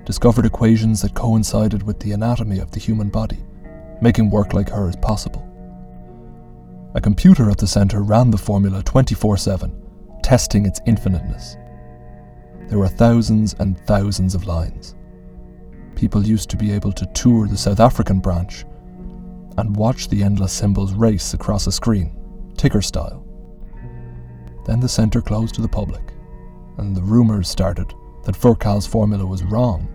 discovered 0.04 0.46
equations 0.46 1.02
that 1.02 1.14
coincided 1.14 1.82
with 1.82 2.00
the 2.00 2.12
anatomy 2.12 2.58
of 2.60 2.70
the 2.70 2.80
human 2.80 3.08
body, 3.08 3.44
making 4.00 4.30
work 4.30 4.54
like 4.54 4.70
hers 4.70 4.96
possible. 4.96 5.44
A 6.94 7.00
computer 7.00 7.50
at 7.50 7.58
the 7.58 7.66
centre 7.66 8.02
ran 8.02 8.30
the 8.30 8.38
formula 8.38 8.82
24 8.82 9.36
7, 9.36 10.20
testing 10.22 10.66
its 10.66 10.80
infiniteness. 10.86 11.56
There 12.68 12.78
were 12.78 12.88
thousands 12.88 13.54
and 13.58 13.78
thousands 13.86 14.34
of 14.34 14.46
lines. 14.46 14.94
People 15.94 16.26
used 16.26 16.48
to 16.50 16.56
be 16.56 16.72
able 16.72 16.92
to 16.92 17.06
tour 17.12 17.46
the 17.46 17.56
South 17.56 17.80
African 17.80 18.20
branch 18.20 18.64
and 19.58 19.76
watch 19.76 20.08
the 20.08 20.22
endless 20.22 20.52
symbols 20.52 20.94
race 20.94 21.34
across 21.34 21.66
a 21.66 21.72
screen, 21.72 22.16
ticker 22.56 22.80
style. 22.80 23.26
Then 24.64 24.80
the 24.80 24.88
centre 24.88 25.20
closed 25.20 25.54
to 25.56 25.62
the 25.62 25.68
public, 25.68 26.12
and 26.78 26.96
the 26.96 27.02
rumours 27.02 27.48
started 27.48 27.92
that 28.25 28.37
Furcal's 28.37 28.87
formula 28.87 29.25
was 29.25 29.42
wrong, 29.44 29.88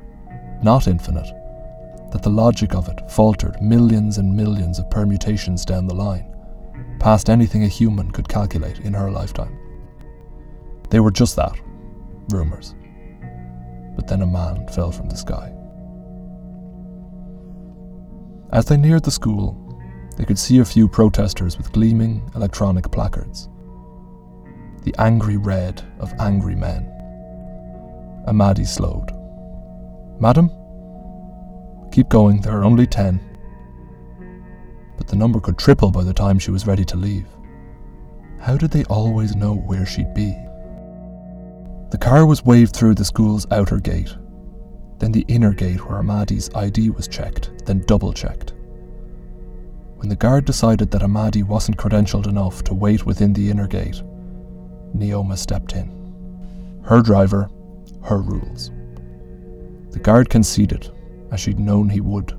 not 0.64 0.88
infinite, 0.88 1.28
that 2.12 2.22
the 2.22 2.30
logic 2.30 2.76
of 2.76 2.88
it 2.88 3.12
faltered 3.12 3.62
millions 3.62 4.18
and 4.18 4.36
millions 4.36 4.80
of 4.80 4.90
permutations 4.90 5.66
down 5.66 5.88
the 5.88 5.96
line, 5.96 6.36
past 7.00 7.30
anything 7.30 7.64
a 7.64 7.68
human 7.68 8.12
could 8.12 8.30
calculate 8.30 8.80
in 8.80 8.94
her 8.94 9.10
lifetime. 9.12 9.58
They 10.90 11.00
were 11.00 11.12
just 11.12 11.36
that 11.36 11.60
rumours. 12.30 12.76
But 13.96 14.08
then 14.08 14.22
a 14.22 14.28
man 14.28 14.68
fell 14.68 14.92
from 14.92 15.10
the 15.10 15.18
sky. 15.18 15.54
As 18.52 18.66
they 18.66 18.78
neared 18.78 19.04
the 19.04 19.12
school, 19.12 19.60
they 20.16 20.26
could 20.26 20.38
see 20.38 20.60
a 20.60 20.66
few 20.66 20.88
protesters 20.88 21.58
with 21.58 21.72
gleaming 21.72 22.30
electronic 22.36 22.92
placards. 22.92 23.50
The 24.84 24.94
angry 25.00 25.38
red 25.38 25.82
of 26.00 26.14
angry 26.20 26.56
men. 26.56 26.93
Amadi 28.28 28.66
slowed. 28.66 29.12
Madam? 30.20 30.50
Keep 31.92 32.10
going, 32.10 32.42
there 32.42 32.58
are 32.58 32.64
only 32.64 32.88
ten. 32.88 33.20
But 34.98 35.08
the 35.08 35.16
number 35.16 35.40
could 35.40 35.58
triple 35.58 35.92
by 35.92 36.04
the 36.04 36.14
time 36.14 36.40
she 36.40 36.52
was 36.52 36.66
ready 36.68 36.86
to 36.86 36.98
leave. 36.98 37.28
How 38.40 38.58
did 38.58 38.72
they 38.72 38.84
always 38.86 39.36
know 39.36 39.56
where 39.56 39.86
she'd 39.86 40.14
be? 40.14 40.36
The 41.92 41.98
car 42.00 42.26
was 42.26 42.44
waved 42.46 42.76
through 42.76 42.96
the 42.96 43.06
school's 43.06 43.46
outer 43.52 43.80
gate, 43.80 44.16
then 45.00 45.12
the 45.12 45.26
inner 45.28 45.54
gate 45.54 45.88
where 45.88 46.00
Amadi's 46.00 46.50
ID 46.56 46.90
was 46.90 47.08
checked, 47.08 47.66
then 47.66 47.84
double 47.88 48.14
checked. 48.14 48.54
When 49.98 50.10
the 50.10 50.16
guard 50.16 50.46
decided 50.46 50.92
that 50.92 51.04
Amadi 51.04 51.44
wasn't 51.44 51.78
credentialed 51.78 52.28
enough 52.28 52.64
to 52.64 52.74
wait 52.74 53.06
within 53.06 53.34
the 53.34 53.50
inner 53.50 53.68
gate, 53.68 54.02
Nneoma 54.96 55.38
stepped 55.38 55.74
in. 55.74 56.82
Her 56.84 57.02
driver, 57.02 57.50
her 58.04 58.22
rules. 58.22 58.72
The 59.92 60.00
guard 60.00 60.30
conceded, 60.30 60.90
as 61.32 61.40
she'd 61.40 61.60
known 61.60 61.90
he 61.90 62.02
would. 62.02 62.38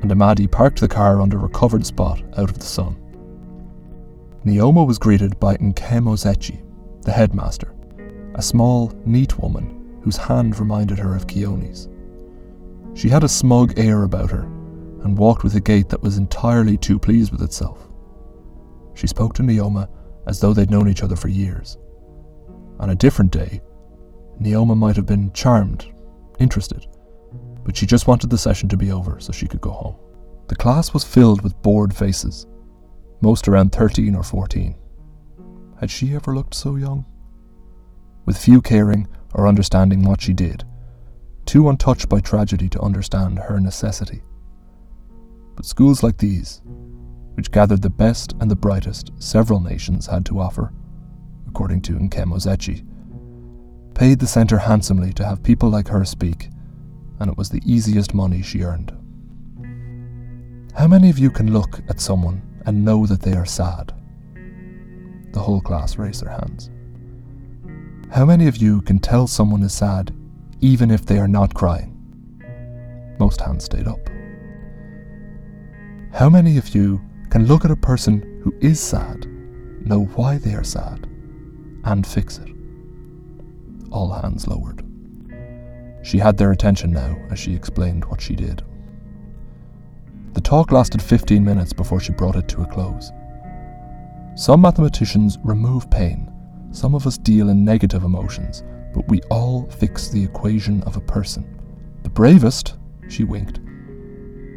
and 0.00 0.10
Amadi 0.10 0.48
parked 0.48 0.80
the 0.80 0.88
car 0.88 1.20
under 1.20 1.44
a 1.44 1.48
covered 1.48 1.86
spot 1.86 2.20
out 2.36 2.50
of 2.50 2.58
the 2.58 2.66
sun. 2.66 2.96
Nneoma 4.44 4.84
was 4.84 4.98
greeted 4.98 5.38
by 5.38 5.56
Nkemo 5.58 6.16
Zechi, 6.16 6.60
the 7.02 7.12
headmaster, 7.12 7.72
a 8.34 8.42
small, 8.42 8.92
neat 9.06 9.38
woman 9.38 10.00
whose 10.02 10.16
hand 10.16 10.58
reminded 10.58 10.98
her 10.98 11.14
of 11.14 11.28
Kioni's. 11.28 11.88
She 12.94 13.08
had 13.08 13.22
a 13.22 13.28
smug 13.28 13.78
air 13.78 14.02
about 14.02 14.32
her 14.32 14.42
and 15.04 15.16
walked 15.16 15.44
with 15.44 15.54
a 15.54 15.60
gait 15.60 15.88
that 15.90 16.02
was 16.02 16.18
entirely 16.18 16.76
too 16.76 16.98
pleased 16.98 17.30
with 17.30 17.42
itself. 17.42 17.88
She 18.94 19.06
spoke 19.06 19.34
to 19.34 19.42
Nneoma 19.42 19.88
as 20.26 20.40
though 20.40 20.52
they'd 20.52 20.70
known 20.70 20.88
each 20.88 21.02
other 21.02 21.16
for 21.16 21.28
years. 21.28 21.78
On 22.80 22.90
a 22.90 22.96
different 22.96 23.30
day, 23.30 23.60
Nneoma 24.40 24.76
might 24.76 24.96
have 24.96 25.06
been 25.06 25.32
charmed, 25.32 25.86
interested, 26.38 26.86
but 27.64 27.76
she 27.76 27.86
just 27.86 28.06
wanted 28.06 28.30
the 28.30 28.38
session 28.38 28.68
to 28.68 28.76
be 28.76 28.90
over 28.90 29.20
so 29.20 29.32
she 29.32 29.46
could 29.46 29.60
go 29.60 29.70
home. 29.70 29.96
The 30.48 30.56
class 30.56 30.92
was 30.92 31.04
filled 31.04 31.42
with 31.42 31.60
bored 31.62 31.94
faces, 31.94 32.46
most 33.20 33.48
around 33.48 33.72
13 33.72 34.14
or 34.14 34.22
14. 34.22 34.74
Had 35.78 35.90
she 35.90 36.14
ever 36.14 36.34
looked 36.34 36.54
so 36.54 36.76
young? 36.76 37.04
With 38.26 38.36
few 38.38 38.60
caring 38.60 39.08
or 39.34 39.48
understanding 39.48 40.04
what 40.04 40.20
she 40.20 40.32
did, 40.32 40.64
too 41.44 41.68
untouched 41.68 42.08
by 42.08 42.20
tragedy 42.20 42.68
to 42.68 42.80
understand 42.80 43.38
her 43.38 43.60
necessity. 43.60 44.22
But 45.56 45.66
schools 45.66 46.02
like 46.02 46.18
these, 46.18 46.60
which 47.34 47.50
gathered 47.50 47.82
the 47.82 47.90
best 47.90 48.34
and 48.40 48.50
the 48.50 48.56
brightest 48.56 49.12
several 49.18 49.60
nations 49.60 50.06
had 50.06 50.24
to 50.26 50.38
offer, 50.38 50.72
according 51.48 51.82
to 51.82 51.94
Nkemo 51.94 52.36
Zechi, 52.36 52.86
paid 53.94 54.18
the 54.18 54.26
centre 54.26 54.58
handsomely 54.58 55.12
to 55.14 55.24
have 55.24 55.42
people 55.42 55.68
like 55.68 55.88
her 55.88 56.04
speak, 56.04 56.48
and 57.20 57.30
it 57.30 57.36
was 57.36 57.48
the 57.48 57.62
easiest 57.64 58.14
money 58.14 58.42
she 58.42 58.62
earned. 58.62 58.92
How 60.74 60.86
many 60.88 61.10
of 61.10 61.18
you 61.18 61.30
can 61.30 61.52
look 61.52 61.80
at 61.88 62.00
someone 62.00 62.42
and 62.64 62.84
know 62.84 63.06
that 63.06 63.20
they 63.20 63.34
are 63.34 63.44
sad? 63.44 63.92
The 65.32 65.40
whole 65.40 65.60
class 65.60 65.98
raised 65.98 66.22
their 66.22 66.30
hands. 66.30 66.70
How 68.10 68.24
many 68.24 68.46
of 68.46 68.56
you 68.56 68.82
can 68.82 68.98
tell 68.98 69.26
someone 69.26 69.62
is 69.62 69.72
sad 69.72 70.14
even 70.60 70.90
if 70.90 71.06
they 71.06 71.18
are 71.18 71.28
not 71.28 71.54
crying? 71.54 71.96
Most 73.18 73.40
hands 73.40 73.64
stayed 73.64 73.86
up. 73.86 74.00
How 76.12 76.28
many 76.28 76.58
of 76.58 76.74
you 76.74 77.00
can 77.30 77.46
look 77.46 77.64
at 77.64 77.70
a 77.70 77.76
person 77.76 78.40
who 78.42 78.54
is 78.60 78.78
sad, 78.78 79.26
know 79.86 80.04
why 80.14 80.38
they 80.38 80.54
are 80.54 80.64
sad, 80.64 81.08
and 81.84 82.06
fix 82.06 82.38
it? 82.38 82.51
All 83.92 84.10
hands 84.10 84.48
lowered. 84.48 84.84
She 86.02 86.18
had 86.18 86.36
their 86.36 86.50
attention 86.50 86.90
now 86.90 87.16
as 87.30 87.38
she 87.38 87.54
explained 87.54 88.04
what 88.06 88.20
she 88.20 88.34
did. 88.34 88.64
The 90.32 90.40
talk 90.40 90.72
lasted 90.72 91.02
15 91.02 91.44
minutes 91.44 91.72
before 91.72 92.00
she 92.00 92.12
brought 92.12 92.36
it 92.36 92.48
to 92.48 92.62
a 92.62 92.66
close. 92.66 93.12
Some 94.34 94.62
mathematicians 94.62 95.38
remove 95.44 95.90
pain, 95.90 96.32
some 96.72 96.94
of 96.94 97.06
us 97.06 97.18
deal 97.18 97.50
in 97.50 97.64
negative 97.64 98.02
emotions, 98.02 98.64
but 98.94 99.06
we 99.08 99.20
all 99.30 99.68
fix 99.70 100.08
the 100.08 100.24
equation 100.24 100.82
of 100.84 100.96
a 100.96 101.02
person. 101.02 101.60
The 102.02 102.08
bravest, 102.08 102.76
she 103.08 103.24
winked, 103.24 103.60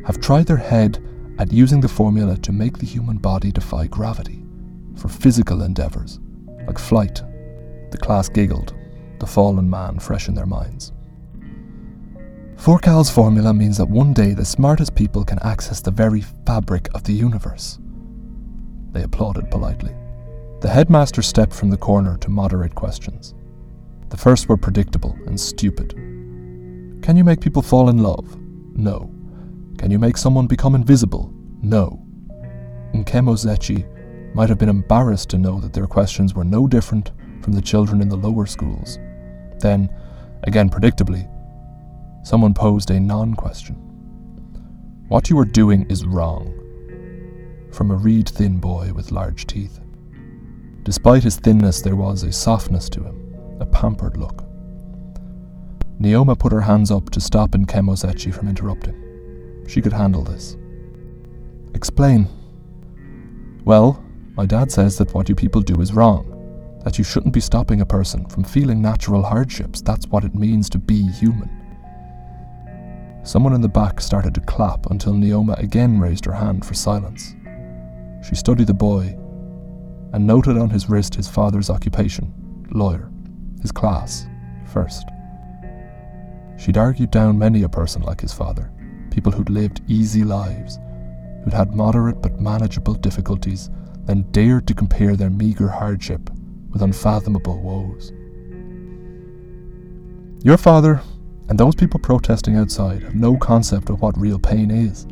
have 0.06 0.22
tried 0.22 0.48
their 0.48 0.58
head 0.58 1.04
at 1.40 1.52
using 1.52 1.82
the 1.82 1.90
formula 1.90 2.38
to 2.38 2.54
make 2.54 2.78
the 2.78 2.86
human 2.86 3.18
body 3.18 3.52
defy 3.52 3.88
gravity 3.88 4.46
for 4.96 5.10
physical 5.10 5.62
endeavours, 5.62 6.20
like 6.66 6.80
flight. 6.80 7.22
The 7.92 7.98
class 7.98 8.30
giggled, 8.30 8.74
the 9.26 9.32
fallen 9.32 9.68
man 9.68 9.98
fresh 9.98 10.28
in 10.28 10.36
their 10.36 10.46
minds. 10.46 10.94
Furcal's 12.58 13.10
formula 13.10 13.56
means 13.56 13.78
that 13.78 13.90
one 13.90 14.14
day 14.14 14.34
the 14.34 14.46
smartest 14.46 14.94
people 14.94 15.26
can 15.26 15.40
access 15.40 15.82
the 15.82 15.90
very 15.90 16.22
fabric 16.22 16.88
of 16.94 17.04
the 17.04 17.14
universe. 17.14 17.80
They 18.92 19.02
applauded 19.02 19.50
politely. 19.50 19.96
The 20.62 20.70
headmaster 20.70 21.24
stepped 21.24 21.54
from 21.54 21.72
the 21.72 21.78
corner 21.78 22.18
to 22.18 22.30
moderate 22.30 22.76
questions. 22.76 23.34
The 24.10 24.18
first 24.18 24.48
were 24.48 24.58
predictable 24.58 25.18
and 25.26 25.40
stupid. 25.40 25.94
Can 27.02 27.18
you 27.18 27.24
make 27.24 27.42
people 27.42 27.64
fall 27.64 27.90
in 27.90 28.04
love? 28.04 28.38
No. 28.76 29.12
Can 29.80 29.90
you 29.90 29.98
make 29.98 30.18
someone 30.18 30.46
become 30.46 30.76
invisible? 30.76 31.34
No. 31.64 32.06
Nkemo 32.94 33.34
Zechi 33.36 33.86
might 34.36 34.50
have 34.50 34.60
been 34.60 34.70
embarrassed 34.70 35.30
to 35.30 35.40
know 35.40 35.60
that 35.62 35.74
their 35.74 35.88
questions 35.88 36.36
were 36.36 36.44
no 36.44 36.68
different 36.68 37.12
from 37.42 37.54
the 37.54 37.62
children 37.62 38.02
in 38.04 38.10
the 38.10 38.16
lower 38.16 38.46
schools. 38.46 39.00
Then, 39.66 39.90
again 40.44 40.70
predictably, 40.70 41.28
someone 42.24 42.54
posed 42.54 42.92
a 42.92 43.00
non 43.00 43.34
question. 43.34 43.74
What 45.08 45.32
you 45.32 45.40
are 45.40 45.52
doing 45.62 45.88
is 45.90 46.06
wrong. 46.06 46.54
From 47.72 47.90
a 47.90 47.96
reed 47.96 48.30
thin 48.30 48.60
boy 48.60 48.94
with 48.94 49.12
large 49.12 49.48
teeth. 49.48 49.80
Despite 50.84 51.24
his 51.24 51.38
thinness, 51.38 51.82
there 51.82 51.96
was 51.96 52.22
a 52.22 52.32
softness 52.32 52.90
to 52.90 53.02
him, 53.06 53.58
a 53.60 53.66
pampered 53.66 54.18
look. 54.18 54.44
Nneoma 56.00 56.38
put 56.38 56.52
her 56.52 56.62
hands 56.62 56.92
up 56.92 57.10
to 57.10 57.20
stop 57.20 57.50
Nkemo 57.50 58.34
from 58.36 58.48
interrupting. 58.48 59.66
She 59.68 59.82
could 59.82 59.94
handle 59.94 60.22
this. 60.22 60.58
Explain. 61.74 62.28
Well, 63.64 64.06
my 64.38 64.46
dad 64.46 64.72
says 64.72 65.00
that 65.00 65.16
what 65.16 65.28
you 65.28 65.34
people 65.34 65.62
do 65.62 65.82
is 65.82 65.92
wrong. 65.92 66.35
That 66.86 67.00
you 67.00 67.04
shouldn't 67.04 67.34
be 67.34 67.42
stopping 67.42 67.82
a 67.82 67.86
person 67.86 68.28
from 68.28 68.44
feeling 68.44 68.80
natural 68.80 69.24
hardships. 69.24 69.82
That's 69.82 70.08
what 70.08 70.24
it 70.24 70.36
means 70.36 70.70
to 70.70 70.78
be 70.78 71.12
human. 71.12 71.50
Someone 73.24 73.54
in 73.54 73.62
the 73.62 73.68
back 73.68 74.00
started 74.00 74.36
to 74.36 74.42
clap 74.42 74.86
until 74.92 75.14
Nneoma 75.14 75.58
again 75.58 76.00
raised 76.00 76.26
her 76.26 76.32
hand 76.32 76.64
for 76.64 76.76
silence. 76.76 77.36
She 78.24 78.36
studied 78.36 78.68
the 78.68 78.76
boy 78.76 79.18
and 80.14 80.28
noted 80.28 80.60
on 80.60 80.70
his 80.70 80.88
wrist 80.88 81.16
his 81.16 81.28
father's 81.28 81.72
occupation, 81.72 82.32
lawyer, 82.70 83.10
his 83.64 83.72
class, 83.72 84.28
first. 84.72 85.08
She'd 86.56 86.78
argued 86.78 87.10
down 87.10 87.40
many 87.40 87.64
a 87.64 87.70
person 87.70 88.04
like 88.04 88.22
his 88.22 88.32
father, 88.32 88.72
people 89.10 89.32
who'd 89.32 89.50
lived 89.50 89.82
easy 89.88 90.24
lives, 90.24 90.78
who'd 91.44 91.54
had 91.54 91.74
moderate 91.76 92.22
but 92.22 92.40
manageable 92.40 92.94
difficulties, 92.94 93.72
then 94.06 94.22
dared 94.30 94.68
to 94.68 94.76
compare 94.76 95.16
their 95.16 95.32
meagre 95.32 95.68
hardship 95.68 96.30
with 96.76 96.84
unfathomable 96.84 97.58
woes. 97.62 98.12
Your 100.44 100.58
father 100.58 101.02
and 101.48 101.58
those 101.58 101.74
people 101.74 102.02
protesting 102.02 102.58
outside 102.58 103.02
have 103.02 103.16
no 103.16 103.38
concept 103.38 103.90
of 103.90 104.02
what 104.02 104.18
real 104.20 104.38
pain 104.38 104.70
is. 104.70 105.08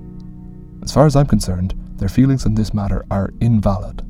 As 0.83 0.91
far 0.91 1.05
as 1.05 1.15
I'm 1.15 1.25
concerned, 1.25 1.73
their 1.95 2.09
feelings 2.09 2.45
in 2.45 2.53
this 2.53 2.73
matter 2.73 3.05
are 3.09 3.33
invalid. 3.39 4.05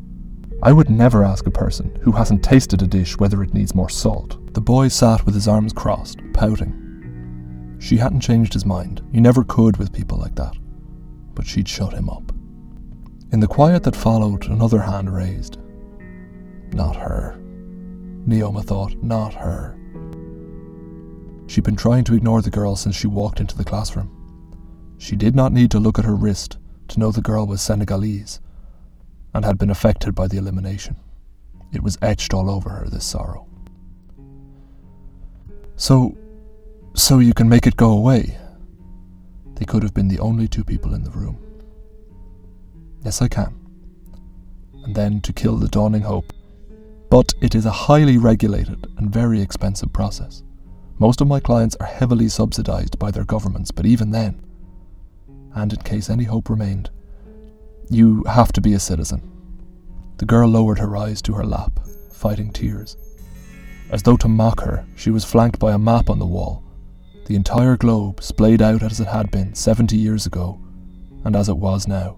I 0.64 0.74
would 0.74 0.90
never 0.90 1.24
ask 1.24 1.46
a 1.46 1.52
person 1.52 1.96
who 2.02 2.12
hasn't 2.12 2.44
tasted 2.44 2.82
a 2.82 2.88
dish 2.88 3.20
whether 3.20 3.44
it 3.44 3.54
needs 3.54 3.76
more 3.76 3.90
salt. 3.90 4.54
The 4.56 4.62
boy 4.62 4.88
sat 4.88 5.24
with 5.24 5.36
his 5.36 5.48
arms 5.48 5.74
crossed, 5.74 6.22
pouting. 6.34 7.78
She 7.80 7.98
hadn't 7.98 8.22
changed 8.22 8.54
his 8.54 8.66
mind. 8.66 9.04
You 9.12 9.22
never 9.22 9.44
could 9.44 9.78
with 9.78 9.94
people 9.94 10.18
like 10.18 10.36
that. 10.36 10.56
But 11.36 11.46
she'd 11.46 11.70
shut 11.70 11.94
him 11.94 12.10
up. 12.10 12.32
In 13.32 13.42
the 13.42 13.48
quiet 13.48 13.84
that 13.84 13.96
followed, 13.96 14.48
another 14.48 14.80
hand 14.80 15.14
raised. 15.14 15.60
Not 16.74 16.96
her. 16.96 17.43
Nneoma 18.28 18.64
thought, 18.64 18.96
not 19.04 19.34
her. 19.34 19.78
She'd 21.48 21.64
been 21.64 21.76
trying 21.76 22.04
to 22.06 22.16
ignore 22.16 22.42
the 22.42 22.50
girl 22.50 22.76
since 22.76 22.96
she 22.96 23.08
walked 23.08 23.40
into 23.40 23.58
the 23.58 23.66
classroom. 23.66 24.10
She 24.98 25.16
did 25.16 25.36
not 25.36 25.52
need 25.52 25.72
to 25.72 25.80
look 25.80 26.00
at 26.00 26.06
her 26.06 26.16
wrist 26.16 26.58
to 26.88 27.00
know 27.00 27.12
the 27.12 27.22
girl 27.22 27.46
was 27.46 27.62
Senegalese 27.62 28.40
and 29.34 29.44
had 29.44 29.58
been 29.58 29.70
affected 29.70 30.16
by 30.16 30.28
the 30.28 30.38
elimination. 30.38 30.96
It 31.74 31.84
was 31.84 31.98
etched 32.02 32.34
all 32.34 32.50
over 32.50 32.70
her, 32.70 32.88
this 32.88 33.06
sorrow. 33.06 33.48
So, 35.76 36.16
so 36.94 37.20
you 37.20 37.34
can 37.34 37.50
make 37.50 37.68
it 37.68 37.76
go 37.76 37.92
away. 37.92 38.38
They 39.56 39.66
could 39.66 39.84
have 39.84 39.94
been 39.94 40.08
the 40.08 40.20
only 40.20 40.48
two 40.48 40.64
people 40.64 40.94
in 40.94 41.04
the 41.04 41.12
room. 41.12 41.38
Yes, 43.04 43.22
I 43.22 43.28
can. 43.28 43.60
And 44.84 44.96
then 44.96 45.20
to 45.22 45.34
kill 45.34 45.58
the 45.58 45.68
dawning 45.68 46.04
hope. 46.04 46.32
But 47.14 47.36
it 47.42 47.54
is 47.54 47.68
a 47.68 47.72
highly 47.86 48.18
regulated 48.18 48.88
and 48.98 49.14
very 49.14 49.40
expensive 49.40 49.94
process. 49.94 50.42
Most 50.98 51.22
of 51.22 51.28
my 51.28 51.40
clients 51.40 51.76
are 51.76 51.86
heavily 51.86 52.28
subsidized 52.28 52.98
by 52.98 53.12
their 53.12 53.24
governments, 53.24 53.70
but 53.70 53.86
even 53.86 54.10
then, 54.10 54.44
and 55.54 55.72
in 55.72 55.80
case 55.82 56.10
any 56.10 56.24
hope 56.24 56.50
remained, 56.50 56.90
you 57.88 58.24
have 58.24 58.52
to 58.54 58.62
be 58.62 58.74
a 58.74 58.80
citizen. 58.80 59.22
The 60.18 60.26
girl 60.26 60.50
lowered 60.50 60.80
her 60.80 60.98
eyes 60.98 61.22
to 61.22 61.34
her 61.34 61.46
lap, 61.46 61.82
fighting 62.12 62.52
tears. 62.52 62.98
As 63.92 64.02
though 64.02 64.18
to 64.18 64.28
mock 64.28 64.62
her, 64.62 64.84
she 64.96 65.12
was 65.12 65.24
flanked 65.24 65.60
by 65.60 65.74
a 65.74 65.78
map 65.78 66.10
on 66.10 66.18
the 66.18 66.26
wall 66.26 66.64
the 67.28 67.36
entire 67.36 67.78
globe 67.78 68.24
splayed 68.24 68.60
out 68.60 68.82
as 68.82 69.00
it 69.00 69.08
had 69.08 69.30
been 69.30 69.54
70 69.54 69.96
years 69.96 70.26
ago, 70.26 70.60
and 71.24 71.36
as 71.36 71.48
it 71.48 71.58
was 71.58 71.88
now. 71.88 72.18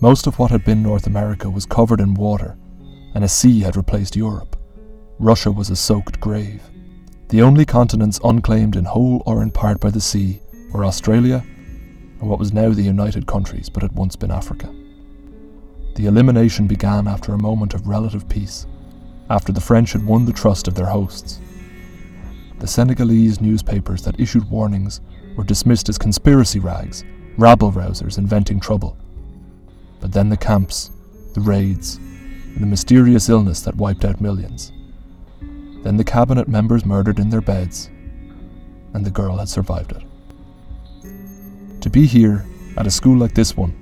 Most 0.00 0.26
of 0.26 0.40
what 0.40 0.50
had 0.50 0.64
been 0.64 0.82
North 0.82 1.06
America 1.06 1.48
was 1.48 1.66
covered 1.66 2.00
in 2.00 2.14
water, 2.14 2.58
and 3.14 3.24
a 3.24 3.28
sea 3.28 3.60
had 3.60 3.76
replaced 3.76 4.16
Europe. 4.16 4.56
Russia 5.18 5.50
was 5.50 5.70
a 5.70 5.76
soaked 5.76 6.20
grave. 6.20 6.62
The 7.28 7.42
only 7.42 7.64
continents 7.64 8.20
unclaimed 8.22 8.76
in 8.76 8.84
whole 8.84 9.22
or 9.26 9.42
in 9.42 9.50
part 9.50 9.80
by 9.80 9.90
the 9.90 10.00
sea 10.00 10.40
were 10.72 10.84
Australia, 10.84 11.44
and 12.20 12.28
what 12.28 12.38
was 12.38 12.52
now 12.52 12.70
the 12.70 12.82
United 12.82 13.26
Countries 13.26 13.68
but 13.68 13.82
had 13.82 13.92
once 13.92 14.16
been 14.16 14.30
Africa. 14.30 14.72
The 15.94 16.06
elimination 16.06 16.66
began 16.66 17.06
after 17.06 17.32
a 17.32 17.42
moment 17.42 17.74
of 17.74 17.86
relative 17.86 18.28
peace, 18.28 18.66
after 19.30 19.52
the 19.52 19.60
French 19.60 19.92
had 19.92 20.04
won 20.04 20.24
the 20.24 20.32
trust 20.32 20.66
of 20.66 20.74
their 20.74 20.86
hosts. 20.86 21.40
The 22.58 22.66
Senegalese 22.66 23.40
newspapers 23.40 24.02
that 24.02 24.18
issued 24.18 24.50
warnings 24.50 25.00
were 25.36 25.44
dismissed 25.44 25.88
as 25.88 25.98
conspiracy 25.98 26.58
rags, 26.58 27.04
rabble 27.36 27.72
rousers 27.72 28.18
inventing 28.18 28.60
trouble. 28.60 28.96
But 30.00 30.12
then 30.12 30.28
the 30.28 30.36
camps, 30.36 30.90
the 31.34 31.40
raids, 31.40 31.98
the 32.60 32.66
mysterious 32.66 33.28
illness 33.28 33.60
that 33.62 33.76
wiped 33.76 34.04
out 34.04 34.20
millions. 34.20 34.72
Then 35.82 35.96
the 35.96 36.04
cabinet 36.04 36.48
members 36.48 36.86
murdered 36.86 37.18
in 37.18 37.30
their 37.30 37.40
beds, 37.40 37.90
and 38.94 39.04
the 39.04 39.10
girl 39.10 39.36
had 39.36 39.48
survived 39.48 39.92
it. 39.92 40.02
To 41.82 41.90
be 41.90 42.06
here, 42.06 42.44
at 42.76 42.86
a 42.86 42.90
school 42.90 43.18
like 43.18 43.34
this 43.34 43.56
one, 43.56 43.72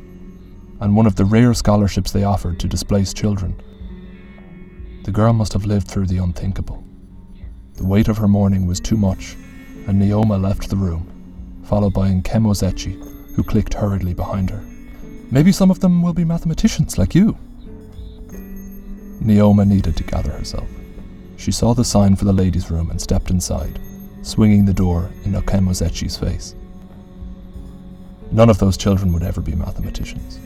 and 0.81 0.97
one 0.97 1.07
of 1.07 1.17
the 1.17 1.25
rare 1.25 1.55
scholarships 1.55 2.11
they 2.13 2.25
offered 2.25 2.59
to 2.61 2.67
displaced 2.67 3.17
children, 3.17 3.61
the 5.05 5.13
girl 5.13 5.33
must 5.33 5.53
have 5.53 5.67
lived 5.67 5.89
through 5.89 6.07
the 6.07 6.19
unthinkable. 6.19 6.83
The 7.75 7.87
weight 7.87 8.09
of 8.09 8.19
her 8.19 8.29
mourning 8.29 8.67
was 8.67 8.81
too 8.81 8.97
much, 8.97 9.35
and 9.87 10.01
Nneoma 10.01 10.41
left 10.41 10.71
the 10.71 10.77
room, 10.77 11.63
followed 11.65 11.93
by 11.93 12.09
Nkemo 12.11 12.55
Zetchi, 12.55 12.95
who 13.35 13.43
clicked 13.43 13.75
hurriedly 13.75 14.15
behind 14.15 14.51
her. 14.51 14.63
Maybe 15.31 15.53
some 15.53 15.71
of 15.71 15.81
them 15.81 16.03
will 16.03 16.13
be 16.13 16.25
mathematicians 16.25 16.99
like 16.99 17.15
you. 17.15 17.37
Nneoma 19.23 19.67
needed 19.67 19.97
to 19.97 20.03
gather 20.03 20.33
herself. 20.33 20.69
She 21.37 21.53
saw 21.53 21.75
the 21.75 21.85
sign 21.85 22.17
for 22.17 22.25
the 22.25 22.33
ladies' 22.33 22.71
room 22.71 22.91
and 22.91 23.01
stepped 23.01 23.31
inside, 23.31 23.79
swinging 24.23 24.65
the 24.65 24.75
door 24.75 25.11
in 25.25 25.33
Nkemo 25.33 25.71
Zetchi's 25.71 26.17
face. 26.17 26.55
None 28.33 28.51
of 28.51 28.59
those 28.59 28.77
children 28.77 29.13
would 29.13 29.23
ever 29.23 29.41
be 29.41 29.55
mathematicians. 29.55 30.41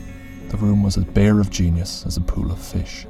The 0.49 0.57
room 0.57 0.83
was 0.83 0.97
as 0.97 1.05
bare 1.05 1.39
of 1.39 1.49
genius 1.49 2.05
as 2.05 2.17
a 2.17 2.21
pool 2.21 2.51
of 2.51 2.59
fish. 2.59 3.07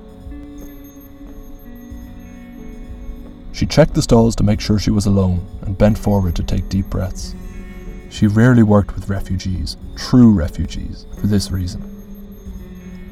She 3.52 3.66
checked 3.66 3.96
the 3.96 4.02
stalls 4.02 4.36
to 4.36 4.44
make 4.44 4.62
sure 4.62 4.78
she 4.78 4.92
was 4.92 5.08
alone 5.08 5.46
and 5.64 5.78
bent 5.78 5.98
forward 5.98 6.36
to 6.36 6.44
take 6.44 6.70
deep 6.70 6.86
breaths. 6.88 7.34
She 8.10 8.28
rarely 8.28 8.64
worked 8.64 8.96
with 8.96 9.10
refugees, 9.10 9.78
true 9.96 10.32
refugees, 10.32 11.06
for 11.20 11.28
this 11.28 11.52
reason. 11.52 11.97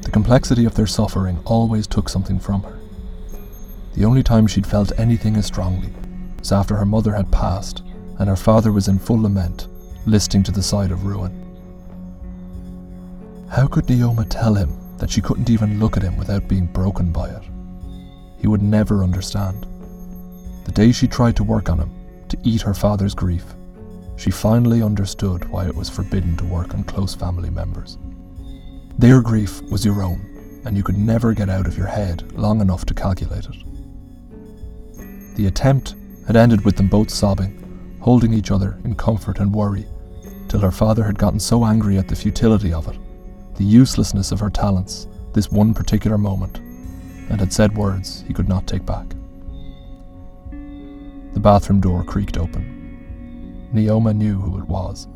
The 0.06 0.12
complexity 0.12 0.64
of 0.66 0.76
their 0.76 0.86
suffering 0.86 1.40
always 1.44 1.88
took 1.88 2.08
something 2.08 2.38
from 2.38 2.62
her. 2.62 2.78
The 3.96 4.04
only 4.04 4.22
time 4.22 4.46
she'd 4.46 4.64
felt 4.64 4.96
anything 5.00 5.34
as 5.34 5.46
strongly 5.46 5.92
was 6.38 6.52
after 6.52 6.76
her 6.76 6.86
mother 6.86 7.12
had 7.12 7.32
passed 7.32 7.82
and 8.20 8.28
her 8.28 8.36
father 8.36 8.70
was 8.70 8.86
in 8.86 9.00
full 9.00 9.20
lament, 9.20 9.66
listing 10.06 10.44
to 10.44 10.52
the 10.52 10.62
side 10.62 10.92
of 10.92 11.06
ruin. 11.06 11.32
How 13.50 13.66
could 13.66 13.86
Nneoma 13.86 14.26
tell 14.30 14.54
him 14.54 14.78
that 14.98 15.10
she 15.10 15.20
couldn't 15.20 15.50
even 15.50 15.80
look 15.80 15.96
at 15.96 16.04
him 16.04 16.16
without 16.16 16.46
being 16.46 16.66
broken 16.66 17.10
by 17.10 17.28
it? 17.30 17.42
He 18.38 18.46
would 18.46 18.62
never 18.62 19.02
understand. 19.02 19.66
The 20.66 20.72
day 20.72 20.92
she 20.92 21.08
tried 21.08 21.34
to 21.34 21.42
work 21.42 21.68
on 21.68 21.80
him, 21.80 21.90
to 22.28 22.38
eat 22.44 22.62
her 22.62 22.74
father's 22.74 23.14
grief, 23.14 23.56
she 24.14 24.30
finally 24.30 24.84
understood 24.84 25.48
why 25.48 25.66
it 25.66 25.74
was 25.74 25.90
forbidden 25.90 26.36
to 26.36 26.44
work 26.44 26.74
on 26.74 26.84
close 26.84 27.12
family 27.12 27.50
members. 27.50 27.98
Their 28.98 29.20
grief 29.20 29.60
was 29.70 29.84
your 29.84 30.02
own, 30.02 30.62
and 30.64 30.74
you 30.74 30.82
could 30.82 30.96
never 30.96 31.34
get 31.34 31.50
out 31.50 31.66
of 31.66 31.76
your 31.76 31.86
head 31.86 32.32
long 32.32 32.62
enough 32.62 32.86
to 32.86 32.94
calculate 32.94 33.44
it. 33.44 33.56
The 35.36 35.48
attempt 35.48 35.94
had 36.26 36.34
ended 36.34 36.64
with 36.64 36.76
them 36.76 36.88
both 36.88 37.10
sobbing, 37.10 37.98
holding 38.00 38.32
each 38.32 38.50
other 38.50 38.78
in 38.84 38.94
comfort 38.94 39.38
and 39.38 39.54
worry, 39.54 39.86
till 40.48 40.60
her 40.60 40.70
father 40.70 41.04
had 41.04 41.18
gotten 41.18 41.38
so 41.38 41.66
angry 41.66 41.98
at 41.98 42.08
the 42.08 42.16
futility 42.16 42.72
of 42.72 42.88
it, 42.88 42.98
the 43.56 43.64
uselessness 43.64 44.32
of 44.32 44.40
her 44.40 44.48
talents, 44.48 45.08
this 45.34 45.50
one 45.50 45.74
particular 45.74 46.16
moment, 46.16 46.56
and 47.28 47.38
had 47.38 47.52
said 47.52 47.76
words 47.76 48.24
he 48.26 48.32
could 48.32 48.48
not 48.48 48.66
take 48.66 48.86
back. 48.86 49.10
The 51.34 51.40
bathroom 51.40 51.80
door 51.80 52.02
creaked 52.02 52.38
open. 52.38 53.68
Nneoma 53.74 54.16
knew 54.16 54.40
who 54.40 54.58
it 54.58 54.66
was. 54.66 55.06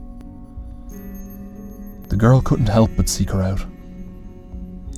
The 2.11 2.17
girl 2.17 2.41
couldn't 2.41 2.67
help 2.67 2.91
but 2.97 3.09
seek 3.09 3.31
her 3.31 3.41
out. 3.41 3.65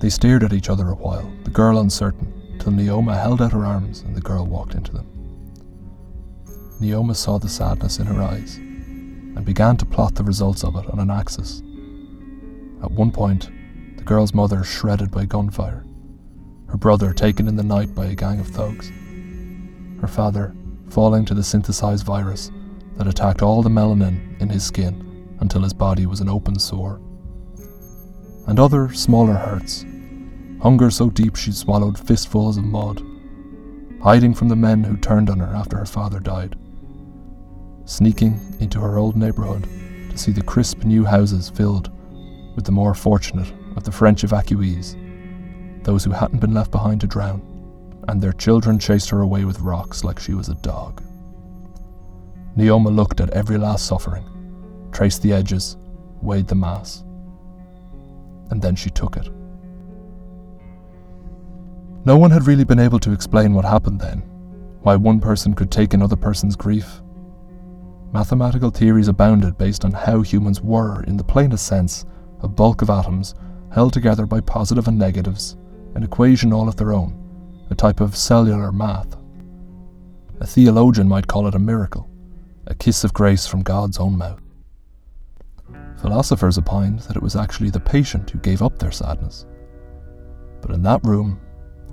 They 0.01 0.09
stared 0.09 0.43
at 0.43 0.55
each 0.55 0.71
other 0.71 0.89
a 0.89 0.95
while, 0.95 1.31
the 1.45 1.51
girl 1.51 1.79
uncertain, 1.79 2.57
till 2.59 2.73
Nneoma 2.73 3.21
held 3.21 3.43
out 3.43 3.53
her 3.53 3.67
arms 3.67 4.01
and 4.01 4.17
the 4.17 4.23
girl 4.23 4.47
walked 4.47 4.75
into 4.75 4.93
them. 4.93 5.07
Nneoma 6.81 7.15
saw 7.15 7.37
the 7.37 7.51
sadness 7.51 7.99
in 7.99 8.07
her 8.07 8.23
eyes 8.23 8.57
and 8.57 9.45
began 9.45 9.77
to 9.77 9.85
plot 9.85 10.15
the 10.15 10.25
results 10.25 10.65
of 10.65 10.75
it 10.75 10.89
on 10.89 11.01
an 11.01 11.11
axis. 11.11 11.61
At 12.83 12.91
one 12.91 13.13
point, 13.13 13.51
the 13.99 14.05
girl's 14.05 14.33
mother 14.33 14.65
shredded 14.65 15.11
by 15.11 15.27
gunfire, 15.27 15.85
her 16.69 16.79
brother 16.79 17.13
taken 17.13 17.47
in 17.47 17.57
the 17.57 17.63
night 17.63 17.95
by 17.95 18.07
a 18.07 18.15
gang 18.15 18.41
of 18.41 18.47
thugs, 18.47 18.91
her 20.01 20.09
father 20.09 20.55
falling 20.89 21.27
to 21.27 21.35
the 21.35 21.45
synthesized 21.45 22.07
virus 22.07 22.51
that 22.97 23.07
attacked 23.07 23.43
all 23.43 23.63
the 23.63 23.69
melanin 23.69 24.41
in 24.41 24.49
his 24.49 24.65
skin 24.65 25.12
until 25.43 25.63
his 25.63 25.75
body 25.75 26.07
was 26.07 26.21
an 26.21 26.31
open 26.31 26.59
sore. 26.59 27.01
And 28.47 28.59
other 28.59 28.93
smaller 28.95 29.35
hurts, 29.35 29.85
hunger 30.63 30.91
so 30.91 31.11
deep 31.11 31.37
she'd 31.37 31.55
swallowed 31.55 31.99
fistfuls 31.99 32.57
of 32.57 32.65
mud, 32.65 33.03
hiding 34.03 34.33
from 34.33 34.49
the 34.49 34.57
men 34.57 34.83
who 34.83 34.97
turned 34.97 35.29
on 35.29 35.39
her 35.39 35.55
after 35.55 35.77
her 35.77 35.85
father 35.85 36.19
died, 36.19 36.57
sneaking 37.85 38.41
into 38.61 38.81
her 38.81 38.97
old 38.97 39.17
neighbourhood 39.17 39.69
to 40.11 40.17
see 40.17 40.33
the 40.33 40.43
crisp 40.43 40.85
new 40.85 41.05
houses 41.05 41.51
filled 41.51 41.91
with 42.57 42.65
the 42.65 42.73
more 42.73 42.95
fortunate 42.95 43.53
of 43.77 43.85
the 43.85 43.93
French 43.93 44.23
evacuees, 44.23 44.97
those 45.85 46.05
who 46.05 46.13
hadn't 46.13 46.41
been 46.41 46.55
left 46.55 46.71
behind 46.71 47.01
to 47.03 47.07
drown 47.07 47.43
and 48.09 48.21
their 48.21 48.33
children 48.33 48.79
chased 48.79 49.11
her 49.11 49.21
away 49.21 49.45
with 49.45 49.61
rocks 49.61 50.05
like 50.05 50.19
she 50.19 50.35
was 50.35 50.49
a 50.49 50.55
dog. 50.57 51.03
Nneoma 52.57 52.95
looked 52.95 53.21
at 53.21 53.31
every 53.31 53.59
last 53.59 53.87
suffering, 53.87 54.25
traced 54.93 55.23
the 55.23 55.33
edges, 55.33 55.77
weighed 56.21 56.47
the 56.47 56.55
mass, 56.55 57.05
and 58.51 58.61
then 58.61 58.77
she 58.77 58.91
took 58.91 59.17
it. 59.17 59.29
No 62.05 62.17
one 62.17 62.31
had 62.31 62.47
really 62.47 62.65
been 62.65 62.79
able 62.79 62.99
to 63.01 63.13
explain 63.13 63.55
what 63.55 63.65
happened 63.65 64.01
then, 64.01 64.19
why 64.83 64.97
one 64.97 65.21
person 65.21 65.55
could 65.55 65.71
take 65.71 65.95
another 65.95 66.17
person's 66.17 66.57
grief. 66.57 67.01
Mathematical 68.13 68.71
theories 68.71 69.09
abounded 69.09 69.57
based 69.57 69.85
on 69.85 69.93
how 69.93 70.21
humans 70.21 70.61
were, 70.61 71.03
in 71.05 71.17
the 71.17 71.25
plainest 71.25 71.67
sense, 71.67 72.05
a 72.41 72.49
bulk 72.49 72.83
of 72.83 72.91
atoms 72.91 73.35
held 73.73 73.93
together 73.93 74.27
by 74.27 74.41
positive 74.41 74.89
and 74.89 74.99
negatives, 74.99 75.57
an 75.95 76.03
equation 76.03 76.53
all 76.53 76.69
of 76.69 76.77
their 76.77 76.93
own 76.93 77.19
a 77.73 77.75
type 77.75 78.01
of 78.01 78.15
cellular 78.15 78.71
math. 78.71 79.17
A 80.41 80.47
theologian 80.47 81.09
might 81.09 81.27
call 81.27 81.47
it 81.47 81.55
a 81.55 81.59
miracle, 81.59 82.09
a 82.67 82.75
kiss 82.75 83.03
of 83.03 83.15
grace 83.15 83.47
from 83.47 83.63
God's 83.63 83.99
own 83.99 84.19
mouth. 84.19 84.41
Philosophers 86.03 86.59
opined 86.59 86.99
that 87.01 87.17
it 87.17 87.23
was 87.23 87.37
actually 87.37 87.71
the 87.71 87.81
patient 87.81 88.29
who 88.29 88.39
gave 88.41 88.61
up 88.61 88.77
their 88.79 88.91
sadness. 88.91 89.47
But 90.61 90.73
in 90.73 90.83
that 90.83 91.05
room, 91.05 91.41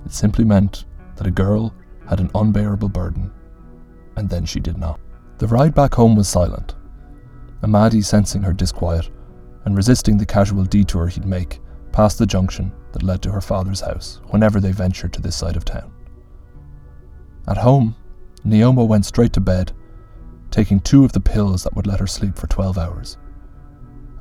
it 0.04 0.12
simply 0.12 0.44
meant 0.44 0.84
that 1.14 1.28
a 1.28 1.30
girl 1.30 1.72
had 2.08 2.18
an 2.18 2.30
unbearable 2.34 2.88
burden, 2.88 3.30
and 4.16 4.28
then 4.28 4.44
she 4.44 4.58
did 4.58 4.76
not. 4.76 4.98
The 5.38 5.46
ride 5.46 5.74
back 5.74 5.94
home 5.94 6.16
was 6.16 6.28
silent, 6.28 6.74
Amadi 7.62 8.02
sensing 8.02 8.42
her 8.42 8.52
disquiet 8.52 9.10
and 9.64 9.76
resisting 9.76 10.16
the 10.16 10.26
casual 10.26 10.64
detour 10.64 11.06
he'd 11.06 11.24
make 11.24 11.60
past 11.92 12.18
the 12.18 12.26
junction 12.26 12.72
that 12.92 13.04
led 13.04 13.22
to 13.22 13.30
her 13.30 13.40
father's 13.40 13.80
house 13.80 14.20
whenever 14.30 14.58
they 14.58 14.72
ventured 14.72 15.12
to 15.12 15.22
this 15.22 15.36
side 15.36 15.56
of 15.56 15.64
town. 15.64 15.92
At 17.46 17.58
home, 17.58 17.94
Nneoma 18.44 18.86
went 18.86 19.06
straight 19.06 19.32
to 19.34 19.40
bed, 19.40 19.72
taking 20.50 20.80
two 20.80 21.04
of 21.04 21.12
the 21.12 21.20
pills 21.20 21.62
that 21.62 21.76
would 21.76 21.86
let 21.86 22.00
her 22.00 22.06
sleep 22.06 22.36
for 22.36 22.46
12 22.48 22.76
hours. 22.76 23.18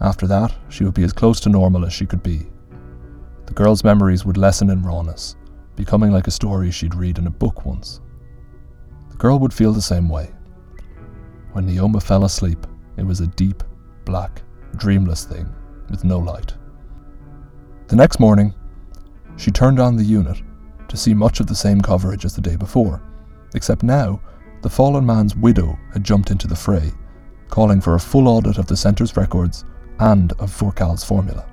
After 0.02 0.28
that, 0.28 0.54
she 0.70 0.86
would 0.86 0.94
be 0.94 1.04
as 1.04 1.12
close 1.12 1.40
to 1.42 1.50
normal 1.50 1.86
as 1.86 1.92
she 1.92 2.06
could 2.06 2.24
be. 2.24 2.48
The 3.48 3.54
girl's 3.54 3.84
memories 3.84 4.24
would 4.26 4.38
lessen 4.38 4.70
in 4.70 4.84
rawness, 4.84 5.36
becoming 5.76 6.12
like 6.12 6.28
a 6.28 6.32
story 6.32 6.72
she'd 6.72 6.96
read 6.96 7.18
in 7.18 7.28
a 7.28 7.32
book 7.32 7.66
once. 7.66 8.00
The 9.10 9.18
girl 9.18 9.40
would 9.40 9.54
feel 9.54 9.74
the 9.74 9.82
same 9.82 10.08
way. 10.08 10.32
When 11.52 11.66
Nneoma 11.68 12.02
fell 12.02 12.24
asleep, 12.24 12.66
it 12.96 13.06
was 13.06 13.20
a 13.20 13.28
deep, 13.28 13.64
black, 14.06 14.42
dreamless 14.78 15.26
thing 15.26 15.54
with 15.90 16.04
no 16.04 16.20
light. 16.20 16.54
The 17.88 17.96
next 17.96 18.20
morning, 18.20 18.54
she 19.36 19.52
turned 19.52 19.80
on 19.80 19.98
the 19.98 20.04
unit 20.04 20.42
to 20.88 20.98
see 20.98 21.14
much 21.14 21.40
of 21.40 21.48
the 21.48 21.56
same 21.56 21.82
coverage 21.82 22.24
as 22.24 22.36
the 22.36 22.42
day 22.42 22.56
before, 22.56 23.02
except 23.56 23.84
now 23.84 24.22
the 24.62 24.70
fallen 24.70 25.06
man's 25.06 25.36
widow 25.36 25.78
had 25.92 26.04
jumped 26.04 26.32
into 26.32 26.48
the 26.48 26.56
fray, 26.56 26.92
calling 27.50 27.82
for 27.82 27.96
a 27.96 28.00
full 28.00 28.28
audit 28.28 28.58
of 28.58 28.68
the 28.68 28.78
centre's 28.78 29.18
records 29.18 29.66
and 30.00 30.32
of 30.34 30.50
Furcal's 30.50 31.04
formula. 31.04 31.46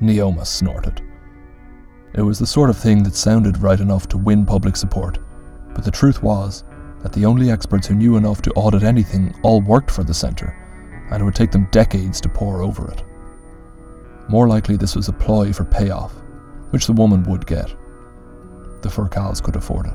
Nneoma 0.00 0.46
snorted. 0.46 1.02
It 2.14 2.22
was 2.22 2.38
the 2.38 2.46
sort 2.46 2.70
of 2.70 2.76
thing 2.76 3.02
that 3.02 3.14
sounded 3.14 3.58
right 3.58 3.80
enough 3.80 4.08
to 4.08 4.18
win 4.18 4.44
public 4.46 4.76
support, 4.76 5.18
but 5.74 5.84
the 5.84 5.90
truth 5.90 6.22
was 6.22 6.64
that 7.00 7.12
the 7.12 7.24
only 7.24 7.50
experts 7.50 7.86
who 7.86 7.94
knew 7.94 8.16
enough 8.16 8.42
to 8.42 8.52
audit 8.52 8.82
anything 8.82 9.34
all 9.42 9.60
worked 9.60 9.90
for 9.90 10.04
the 10.04 10.14
centre, 10.14 10.56
and 11.10 11.20
it 11.20 11.24
would 11.24 11.34
take 11.34 11.50
them 11.50 11.68
decades 11.70 12.20
to 12.20 12.28
pore 12.28 12.62
over 12.62 12.90
it. 12.90 13.02
More 14.28 14.48
likely, 14.48 14.76
this 14.76 14.96
was 14.96 15.08
a 15.08 15.12
ploy 15.12 15.52
for 15.52 15.64
payoff, 15.64 16.12
which 16.70 16.86
the 16.86 16.92
woman 16.92 17.22
would 17.24 17.46
get. 17.46 17.68
The 18.82 18.88
Furcals 18.88 19.42
could 19.42 19.56
afford 19.56 19.86
it. 19.86 19.94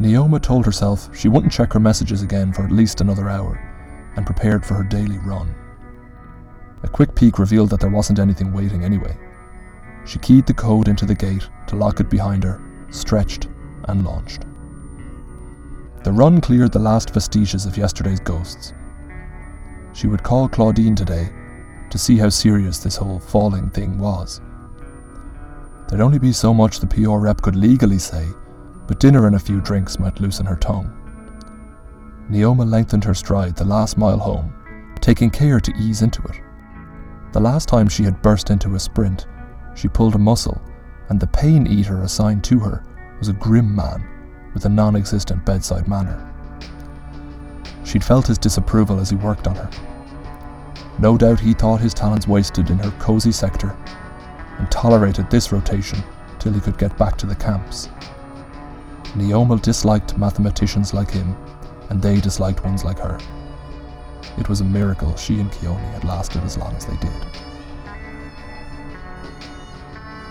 Nneoma 0.00 0.40
told 0.40 0.64
herself 0.64 1.14
she 1.16 1.28
wouldn't 1.28 1.52
check 1.52 1.72
her 1.72 1.80
messages 1.80 2.22
again 2.22 2.52
for 2.52 2.64
at 2.64 2.72
least 2.72 3.00
another 3.00 3.28
hour 3.28 3.71
and 4.16 4.26
prepared 4.26 4.64
for 4.64 4.74
her 4.74 4.82
daily 4.84 5.18
run. 5.18 5.54
A 6.82 6.88
quick 6.88 7.14
peek 7.14 7.38
revealed 7.38 7.70
that 7.70 7.80
there 7.80 7.90
wasn't 7.90 8.18
anything 8.18 8.52
waiting 8.52 8.84
anyway. 8.84 9.16
She 10.04 10.18
keyed 10.18 10.46
the 10.46 10.54
code 10.54 10.88
into 10.88 11.06
the 11.06 11.14
gate 11.14 11.48
to 11.68 11.76
lock 11.76 12.00
it 12.00 12.10
behind 12.10 12.42
her, 12.44 12.60
stretched, 12.90 13.48
and 13.84 14.04
launched. 14.04 14.44
The 16.02 16.12
run 16.12 16.40
cleared 16.40 16.72
the 16.72 16.80
last 16.80 17.10
vestiges 17.10 17.64
of 17.64 17.76
yesterday's 17.76 18.20
ghosts. 18.20 18.72
She 19.92 20.08
would 20.08 20.22
call 20.22 20.48
Claudine 20.48 20.96
today 20.96 21.30
to 21.90 21.98
see 21.98 22.16
how 22.16 22.28
serious 22.28 22.78
this 22.78 22.96
whole 22.96 23.20
falling 23.20 23.70
thing 23.70 23.98
was. 23.98 24.40
There'd 25.88 26.00
only 26.00 26.18
be 26.18 26.32
so 26.32 26.52
much 26.52 26.80
the 26.80 26.86
PR 26.86 27.18
rep 27.18 27.42
could 27.42 27.54
legally 27.54 27.98
say, 27.98 28.26
but 28.88 28.98
dinner 28.98 29.26
and 29.26 29.36
a 29.36 29.38
few 29.38 29.60
drinks 29.60 29.98
might 29.98 30.20
loosen 30.20 30.46
her 30.46 30.56
tongue. 30.56 31.01
Nneoma 32.32 32.64
lengthened 32.66 33.04
her 33.04 33.12
stride 33.12 33.56
the 33.56 33.64
last 33.66 33.98
mile 33.98 34.18
home, 34.18 34.54
taking 35.02 35.28
care 35.28 35.60
to 35.60 35.76
ease 35.76 36.00
into 36.00 36.22
it. 36.22 36.40
The 37.32 37.40
last 37.40 37.68
time 37.68 37.88
she 37.88 38.04
had 38.04 38.22
burst 38.22 38.48
into 38.48 38.74
a 38.74 38.80
sprint, 38.80 39.26
she 39.74 39.86
pulled 39.86 40.14
a 40.14 40.18
muscle, 40.18 40.58
and 41.10 41.20
the 41.20 41.26
pain 41.26 41.66
eater 41.66 42.00
assigned 42.00 42.42
to 42.44 42.58
her 42.60 42.84
was 43.18 43.28
a 43.28 43.34
grim 43.34 43.76
man 43.76 44.08
with 44.54 44.64
a 44.64 44.70
non 44.70 44.96
existent 44.96 45.44
bedside 45.44 45.86
manner. 45.86 46.26
She'd 47.84 48.02
felt 48.02 48.28
his 48.28 48.38
disapproval 48.38 48.98
as 48.98 49.10
he 49.10 49.16
worked 49.16 49.46
on 49.46 49.56
her. 49.56 49.70
No 50.98 51.18
doubt 51.18 51.38
he 51.38 51.52
thought 51.52 51.82
his 51.82 51.92
talents 51.92 52.26
wasted 52.26 52.70
in 52.70 52.78
her 52.78 52.92
cosy 52.92 53.32
sector 53.32 53.76
and 54.58 54.70
tolerated 54.70 55.28
this 55.28 55.52
rotation 55.52 56.02
till 56.38 56.54
he 56.54 56.60
could 56.60 56.78
get 56.78 56.96
back 56.96 57.18
to 57.18 57.26
the 57.26 57.36
camps. 57.36 57.90
Nneoma 59.16 59.60
disliked 59.60 60.16
mathematicians 60.16 60.94
like 60.94 61.10
him, 61.10 61.36
and 61.92 62.00
they 62.00 62.22
disliked 62.22 62.64
ones 62.64 62.84
like 62.84 62.98
her. 62.98 63.18
It 64.38 64.48
was 64.48 64.62
a 64.62 64.64
miracle 64.64 65.14
she 65.14 65.38
and 65.40 65.52
Kioni 65.52 65.92
had 65.92 66.04
lasted 66.04 66.42
as 66.42 66.56
long 66.56 66.74
as 66.74 66.86
they 66.86 66.96
did. 66.96 67.12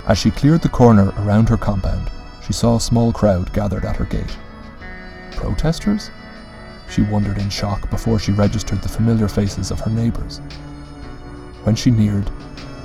As 0.08 0.18
she 0.18 0.32
cleared 0.32 0.64
the 0.64 0.70
corner 0.70 1.14
around 1.20 1.50
her 1.50 1.58
compound, 1.58 2.10
she 2.44 2.52
saw 2.52 2.78
a 2.78 2.82
small 2.82 3.14
crowd 3.14 3.54
gathered 3.54 3.86
at 3.86 3.96
her 3.98 4.06
gate. 4.06 4.36
Protesters? 5.34 6.10
She 6.90 7.04
wondered 7.04 7.38
in 7.38 7.52
shock 7.52 7.92
before 7.92 8.18
she 8.18 8.32
registered 8.32 8.82
the 8.82 8.90
familiar 8.90 9.28
faces 9.28 9.70
of 9.70 9.82
her 9.82 9.92
neighbours. 9.92 10.40
When 11.62 11.76
she 11.76 11.92
neared, 11.92 12.32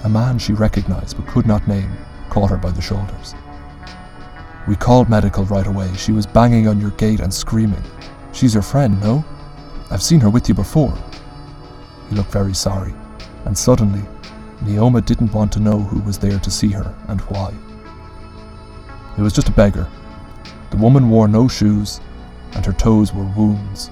a 0.05 0.09
man 0.11 0.39
she 0.39 0.53
recognised 0.53 1.17
but 1.17 1.27
could 1.29 1.47
not 1.47 1.67
name 1.67 1.97
caught 2.29 2.51
her 2.51 2.59
by 2.59 2.73
the 2.73 2.83
shoulders. 2.83 3.35
We 4.69 4.77
called 4.77 5.09
medical 5.09 5.47
right 5.47 5.67
away. 5.67 5.91
She 5.97 6.13
was 6.13 6.27
banging 6.27 6.69
on 6.69 6.79
your 6.79 6.91
gate 6.91 7.21
and 7.21 7.33
screaming. 7.33 7.83
She's 8.37 8.53
your 8.53 8.63
friend, 8.63 9.01
no? 9.01 9.25
I've 9.91 10.03
seen 10.03 10.21
her 10.21 10.29
with 10.29 10.47
you 10.47 10.55
before. 10.55 10.95
He 12.11 12.17
looked 12.17 12.31
very 12.31 12.53
sorry, 12.53 12.93
and 13.47 13.57
suddenly, 13.57 14.03
Nneoma 14.61 15.07
didn't 15.07 15.33
want 15.33 15.51
to 15.53 15.59
know 15.59 15.79
who 15.79 16.01
was 16.01 16.19
there 16.19 16.39
to 16.41 16.51
see 16.51 16.69
her 16.69 16.95
and 17.09 17.19
why. 17.23 17.55
It 19.17 19.23
was 19.23 19.33
just 19.33 19.49
a 19.49 19.53
beggar. 19.53 19.89
The 20.71 20.77
woman 20.77 21.09
wore 21.09 21.29
no 21.29 21.49
shoes, 21.49 22.03
and 22.53 22.67
her 22.67 22.75
toes 22.75 23.15
were 23.15 23.25
wounds. 23.25 23.91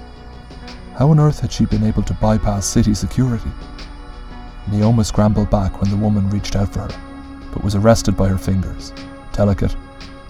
How 0.98 1.08
on 1.08 1.18
earth 1.18 1.40
had 1.40 1.50
she 1.50 1.64
been 1.64 1.82
able 1.82 2.02
to 2.02 2.12
bypass 2.12 2.66
city 2.66 2.92
security? 2.92 3.50
Nneoma 4.68 5.06
scrambled 5.06 5.48
back 5.48 5.80
when 5.80 5.90
the 5.90 5.96
woman 5.96 6.28
reached 6.28 6.54
out 6.54 6.70
for 6.70 6.80
her, 6.80 7.48
but 7.50 7.64
was 7.64 7.76
arrested 7.76 8.14
by 8.14 8.28
her 8.28 8.36
fingers, 8.36 8.92
delicate 9.32 9.74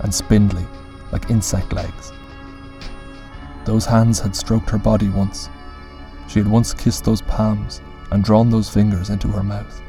and 0.05 0.15
spindly, 0.15 0.65
like 1.11 1.31
insect 1.31 1.73
legs. 1.73 2.13
Those 3.65 3.87
hands 3.87 4.21
had 4.21 4.37
stroked 4.37 4.69
her 4.71 4.79
body 4.79 5.09
once. 5.09 5.49
She 6.29 6.39
had 6.39 6.49
once 6.49 6.75
kissed 6.75 7.05
those 7.05 7.23
palms 7.23 7.81
and 8.11 8.23
drawn 8.23 8.51
those 8.51 8.69
fingers 8.69 9.11
into 9.11 9.29
her 9.29 9.43
mouth. 9.43 9.81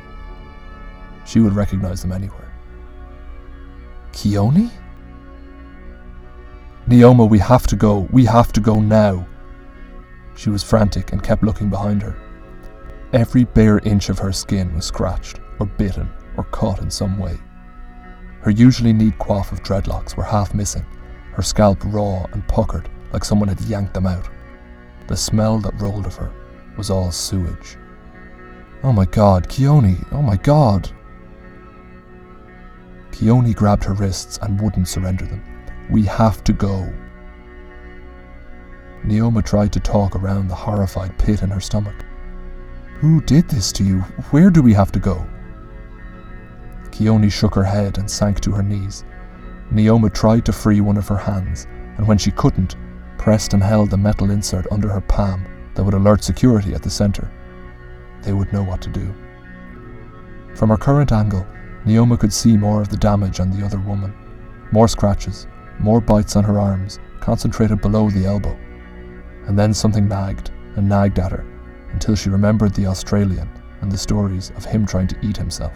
She 1.26 1.40
would 1.40 1.54
recognize 1.54 2.02
them 2.02 2.12
anywhere. 2.12 2.54
Kioni? 4.14 4.72
Nneoma, 6.88 7.28
we 7.28 7.40
have 7.40 7.68
to 7.68 7.76
go. 7.76 8.08
We 8.12 8.26
have 8.26 8.54
to 8.54 8.62
go 8.62 8.80
now. 8.80 9.28
She 10.36 10.50
was 10.50 10.64
frantic 10.64 11.12
and 11.12 11.24
kept 11.24 11.44
looking 11.44 11.70
behind 11.70 12.02
her. 12.02 12.18
Every 13.12 13.44
bare 13.44 13.80
inch 13.80 14.10
of 14.10 14.20
her 14.20 14.32
skin 14.32 14.74
was 14.74 14.86
scratched, 14.86 15.40
or 15.60 15.66
bitten, 15.66 16.10
or 16.38 16.44
caught 16.46 16.82
in 16.82 16.92
some 16.92 17.18
way. 17.18 17.38
Her 18.42 18.52
usually 18.52 18.94
neat 18.94 19.18
coif 19.18 19.52
of 19.52 19.64
dreadlocks 19.64 20.16
were 20.16 20.24
half 20.24 20.54
missing, 20.54 20.86
her 21.34 21.42
scalp 21.42 21.80
raw 21.86 22.26
and 22.32 22.48
puckered 22.48 22.90
like 23.16 23.24
someone 23.24 23.48
had 23.48 23.62
yanked 23.62 23.94
them 23.94 24.06
out. 24.06 24.28
The 25.08 25.16
smell 25.16 25.58
that 25.60 25.80
rolled 25.80 26.06
of 26.06 26.18
her 26.18 26.34
was 26.76 26.90
all 26.90 27.14
sewage. 27.14 27.78
Oh 28.84 28.92
my 28.92 29.06
god, 29.06 29.48
Kioni, 29.48 30.06
oh 30.12 30.22
my 30.22 30.36
god. 30.36 30.92
Kioni 33.12 33.56
grabbed 33.56 33.86
her 33.86 33.94
wrists 33.94 34.38
and 34.42 34.60
wouldn't 34.60 34.90
surrender 34.90 35.26
them. 35.26 35.42
We 35.90 36.04
have 36.04 36.44
to 36.44 36.52
go. 36.52 36.94
Nneoma 39.06 39.46
tried 39.46 39.72
to 39.72 39.80
talk 39.80 40.18
around 40.18 40.50
the 40.50 40.56
horrified 40.56 41.18
pit 41.18 41.42
in 41.42 41.50
her 41.52 41.62
stomach. 41.62 42.04
Who 43.00 43.22
did 43.22 43.48
this 43.48 43.72
to 43.74 43.84
you? 43.86 44.02
Where 44.32 44.50
do 44.50 44.62
we 44.62 44.74
have 44.74 44.92
to 44.92 45.00
go? 45.00 45.26
Kioni 46.90 47.32
shook 47.32 47.56
her 47.56 47.64
head 47.64 47.98
and 47.98 48.12
sank 48.12 48.42
to 48.42 48.52
her 48.52 48.64
knees. 48.64 49.06
Nneoma 49.72 50.14
tried 50.14 50.44
to 50.48 50.52
free 50.52 50.82
one 50.82 50.98
of 50.98 51.08
her 51.08 51.18
hands, 51.18 51.66
and 51.98 52.06
when 52.06 52.18
she 52.18 52.32
couldn't, 52.32 52.76
pressed 53.26 53.56
and 53.56 53.64
held 53.64 53.90
the 53.90 53.98
metal 53.98 54.30
insert 54.30 54.68
under 54.72 54.88
her 54.88 55.02
palm 55.02 55.44
that 55.74 55.84
would 55.84 55.96
alert 55.96 56.24
security 56.24 56.76
at 56.76 56.84
the 56.84 56.90
centre. 56.92 57.32
They 58.22 58.34
would 58.34 58.54
know 58.54 58.62
what 58.62 58.84
to 58.84 58.90
do. 58.92 59.16
From 60.54 60.70
her 60.70 60.78
current 60.78 61.12
angle, 61.12 61.44
Nneoma 61.86 62.20
could 62.20 62.32
see 62.32 62.56
more 62.56 62.84
of 62.84 62.90
the 62.90 62.98
damage 62.98 63.40
on 63.40 63.50
the 63.50 63.66
other 63.66 63.80
woman. 63.80 64.14
More 64.72 64.88
scratches, 64.88 65.48
more 65.80 66.00
bites 66.00 66.36
on 66.36 66.44
her 66.44 66.60
arms, 66.60 67.00
concentrated 67.20 67.82
below 67.82 68.12
the 68.12 68.28
elbow. 68.28 68.56
And 69.48 69.58
then 69.58 69.74
something 69.74 70.08
nagged 70.08 70.52
and 70.76 70.88
nagged 70.88 71.18
at 71.18 71.32
her 71.32 71.48
until 71.94 72.16
she 72.16 72.30
remembered 72.30 72.76
the 72.76 72.86
Australian 72.86 73.50
and 73.82 73.92
the 73.92 73.98
stories 73.98 74.52
of 74.52 74.66
him 74.66 74.86
trying 74.86 75.08
to 75.08 75.20
eat 75.26 75.36
himself. 75.36 75.74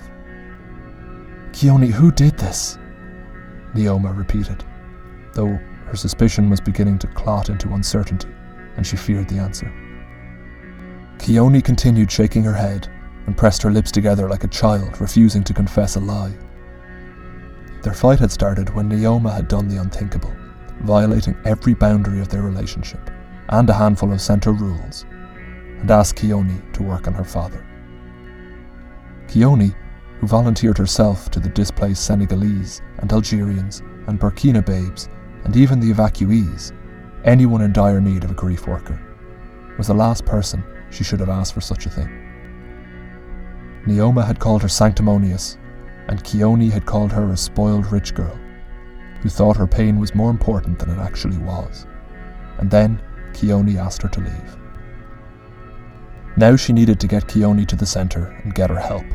Kioni, 1.51 1.89
who 1.89 2.11
did 2.11 2.37
this? 2.37 2.77
Nneoma 3.73 4.15
repeated, 4.15 4.63
though 5.33 5.59
her 5.89 5.97
suspicion 5.97 6.49
was 6.49 6.61
beginning 6.61 6.99
to 6.99 7.07
clot 7.07 7.49
into 7.49 7.73
uncertainty, 7.73 8.29
and 8.77 8.85
she 8.85 8.95
feared 8.95 9.27
the 9.27 9.39
answer. 9.39 9.71
Kioni 11.17 11.63
continued 11.63 12.11
shaking 12.11 12.43
her 12.43 12.53
head 12.53 12.87
and 13.25 13.35
pressed 13.35 13.61
her 13.63 13.71
lips 13.71 13.91
together 13.91 14.29
like 14.29 14.43
a 14.43 14.47
child 14.47 15.01
refusing 15.01 15.43
to 15.43 15.53
confess 15.53 15.95
a 15.95 15.99
lie. 15.99 16.33
Their 17.81 17.93
fight 17.93 18.19
had 18.19 18.31
started 18.31 18.73
when 18.73 18.89
Nneoma 18.89 19.33
had 19.33 19.47
done 19.47 19.67
the 19.67 19.81
unthinkable, 19.81 20.33
violating 20.81 21.35
every 21.45 21.73
boundary 21.73 22.21
of 22.21 22.29
their 22.29 22.43
relationship 22.43 23.09
and 23.49 23.69
a 23.69 23.73
handful 23.73 24.13
of 24.13 24.21
center 24.21 24.51
rules, 24.51 25.05
and 25.79 25.89
asked 25.89 26.17
Kioni 26.17 26.71
to 26.73 26.83
work 26.83 27.07
on 27.07 27.13
her 27.13 27.23
father. 27.23 27.65
Kioni 29.27 29.75
who 30.19 30.27
volunteered 30.27 30.77
herself 30.77 31.31
to 31.31 31.39
the 31.39 31.49
displaced 31.49 32.05
Senegalese 32.05 32.81
and 32.97 33.11
Algerians 33.11 33.81
and 34.07 34.19
Burkinabes 34.19 35.07
and 35.43 35.55
even 35.55 35.79
the 35.79 35.91
evacuees, 35.91 36.73
anyone 37.23 37.61
in 37.61 37.73
dire 37.73 38.01
need 38.01 38.23
of 38.23 38.31
a 38.31 38.35
grief 38.35 38.67
worker, 38.67 38.99
was 39.77 39.87
the 39.87 39.93
last 39.93 40.25
person 40.25 40.63
she 40.89 41.03
should 41.03 41.19
have 41.19 41.29
asked 41.29 41.53
for 41.53 41.61
such 41.61 41.85
a 41.85 41.89
thing. 41.89 42.09
Nneoma 43.85 44.25
had 44.25 44.39
called 44.39 44.61
her 44.61 44.69
sanctimonious, 44.69 45.57
and 46.07 46.23
Kioni 46.23 46.71
had 46.71 46.85
called 46.85 47.11
her 47.11 47.31
a 47.31 47.37
spoiled 47.37 47.91
rich 47.91 48.13
girl, 48.13 48.37
who 49.21 49.29
thought 49.29 49.57
her 49.57 49.67
pain 49.67 49.99
was 49.99 50.15
more 50.15 50.29
important 50.29 50.79
than 50.79 50.89
it 50.89 50.99
actually 50.99 51.37
was. 51.37 51.85
And 52.57 52.69
then 52.69 53.01
Kioni 53.33 53.77
asked 53.77 54.01
her 54.01 54.09
to 54.09 54.19
leave. 54.19 54.57
Now 56.35 56.55
she 56.55 56.73
needed 56.73 56.99
to 56.99 57.07
get 57.07 57.27
Kioni 57.27 57.67
to 57.67 57.75
the 57.75 57.85
centre 57.85 58.37
and 58.43 58.55
get 58.55 58.69
her 58.69 58.79
help. 58.79 59.05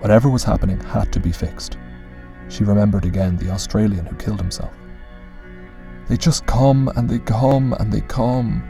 Whatever 0.00 0.28
was 0.28 0.44
happening 0.44 0.80
had 0.80 1.12
to 1.12 1.20
be 1.20 1.32
fixed. 1.32 1.78
She 2.48 2.64
remembered 2.64 3.04
again 3.04 3.36
the 3.36 3.50
Australian 3.50 4.06
who 4.06 4.16
killed 4.16 4.40
himself. 4.40 4.74
They 6.08 6.16
just 6.16 6.46
come 6.46 6.88
and 6.96 7.08
they 7.08 7.18
come 7.18 7.72
and 7.74 7.92
they 7.92 8.02
come. 8.02 8.62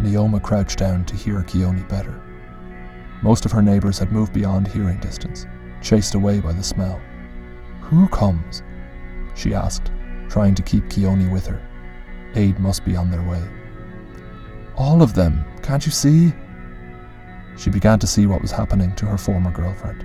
Nneoma 0.00 0.42
crouched 0.42 0.78
down 0.78 1.04
to 1.04 1.16
hear 1.16 1.42
Kioni 1.42 1.88
better. 1.88 2.20
Most 3.22 3.44
of 3.44 3.52
her 3.52 3.62
neighbours 3.62 3.98
had 3.98 4.12
moved 4.12 4.32
beyond 4.32 4.66
hearing 4.66 4.98
distance, 4.98 5.46
chased 5.82 6.14
away 6.14 6.40
by 6.40 6.52
the 6.52 6.62
smell. 6.62 7.00
Who 7.82 8.08
comes? 8.08 8.62
She 9.34 9.54
asked, 9.54 9.90
trying 10.28 10.54
to 10.54 10.62
keep 10.62 10.84
Kioni 10.84 11.30
with 11.30 11.46
her. 11.46 11.60
Aid 12.34 12.58
must 12.58 12.84
be 12.84 12.96
on 12.96 13.10
their 13.10 13.22
way. 13.22 13.42
All 14.76 15.02
of 15.02 15.14
them, 15.14 15.44
can't 15.62 15.84
you 15.84 15.92
see? 15.92 16.32
She 17.56 17.68
began 17.70 17.98
to 17.98 18.06
see 18.06 18.26
what 18.26 18.40
was 18.40 18.50
happening 18.50 18.94
to 18.96 19.06
her 19.06 19.18
former 19.18 19.50
girlfriend. 19.50 20.04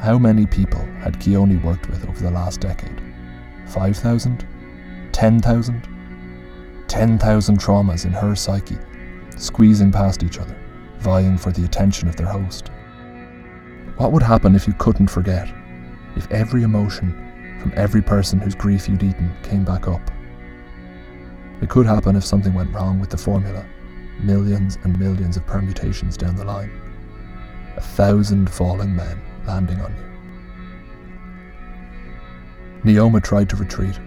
How 0.00 0.18
many 0.18 0.46
people 0.46 0.84
had 1.00 1.18
Kioni 1.18 1.62
worked 1.62 1.88
with 1.88 2.08
over 2.08 2.22
the 2.22 2.30
last 2.30 2.60
decade? 2.60 3.02
5,000? 3.66 4.46
10,000? 5.16 5.88
10,000 6.88 7.58
traumas 7.58 8.04
in 8.04 8.12
her 8.12 8.34
psyche, 8.36 8.76
squeezing 9.38 9.90
past 9.90 10.22
each 10.22 10.38
other, 10.38 10.54
vying 10.98 11.38
for 11.38 11.50
the 11.52 11.64
attention 11.64 12.06
of 12.06 12.16
their 12.16 12.26
host. 12.26 12.68
What 13.96 14.12
would 14.12 14.22
happen 14.22 14.54
if 14.54 14.66
you 14.66 14.74
couldn't 14.74 15.06
forget? 15.06 15.48
If 16.16 16.30
every 16.30 16.64
emotion 16.64 17.56
from 17.62 17.72
every 17.76 18.02
person 18.02 18.40
whose 18.40 18.54
grief 18.54 18.90
you'd 18.90 19.02
eaten 19.02 19.34
came 19.42 19.64
back 19.64 19.88
up? 19.88 20.02
It 21.62 21.70
could 21.70 21.86
happen 21.86 22.14
if 22.14 22.24
something 22.26 22.52
went 22.52 22.74
wrong 22.74 23.00
with 23.00 23.08
the 23.08 23.16
formula, 23.16 23.64
millions 24.20 24.76
and 24.84 25.00
millions 25.00 25.38
of 25.38 25.46
permutations 25.46 26.18
down 26.18 26.36
the 26.36 26.44
line. 26.44 26.70
A 27.78 27.80
thousand 27.80 28.50
falling 28.50 28.94
men 28.94 29.18
landing 29.46 29.80
on 29.80 29.96
you. 32.84 32.92
Nneoma 32.92 33.24
tried 33.24 33.48
to 33.48 33.56
retreat, 33.56 33.98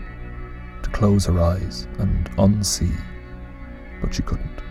close 0.90 1.26
her 1.26 1.40
eyes 1.40 1.88
and 2.00 2.30
unsee, 2.38 2.96
but 4.02 4.14
she 4.14 4.24
couldn't. 4.24 4.62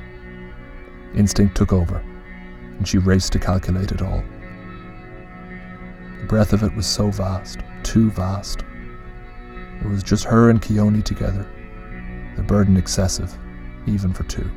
Instinct 1.14 1.57
took 1.57 1.72
over, 1.72 2.02
and 2.78 2.87
she 2.87 2.98
raced 2.98 3.33
to 3.33 3.38
calculate 3.38 3.92
it 3.92 4.02
all. 4.02 4.22
The 6.20 6.26
breadth 6.26 6.52
of 6.52 6.62
it 6.62 6.74
was 6.74 6.87
so 6.87 7.11
vast, 7.11 7.61
too 7.83 8.11
vast. 8.11 8.64
It 9.81 9.87
was 9.87 10.02
just 10.02 10.24
her 10.24 10.50
and 10.50 10.61
Kioni 10.61 11.02
together, 11.02 11.46
the 12.37 12.42
burden 12.42 12.76
excessive, 12.76 13.37
even 13.87 14.12
for 14.12 14.24
two. 14.24 14.50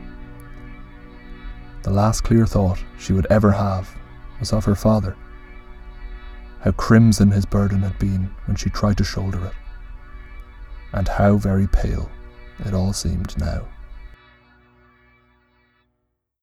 The 1.84 1.92
last 1.92 2.22
clear 2.22 2.46
thought 2.46 2.84
she 3.00 3.14
would 3.14 3.28
ever 3.30 3.52
have 3.52 3.96
was 4.40 4.54
of 4.54 4.66
her 4.66 4.76
father. 4.76 5.16
How 6.62 6.72
crimson 6.72 7.32
his 7.32 7.46
burden 7.46 7.82
had 7.82 7.98
been 7.98 8.30
when 8.46 8.56
she 8.56 8.70
tried 8.70 8.98
to 8.98 9.04
shoulder 9.04 9.44
it, 9.46 9.54
and 10.94 11.08
how 11.08 11.38
very 11.38 11.68
pale 11.68 12.10
it 12.66 12.74
all 12.74 12.94
seemed 12.94 13.38
now. 13.38 13.66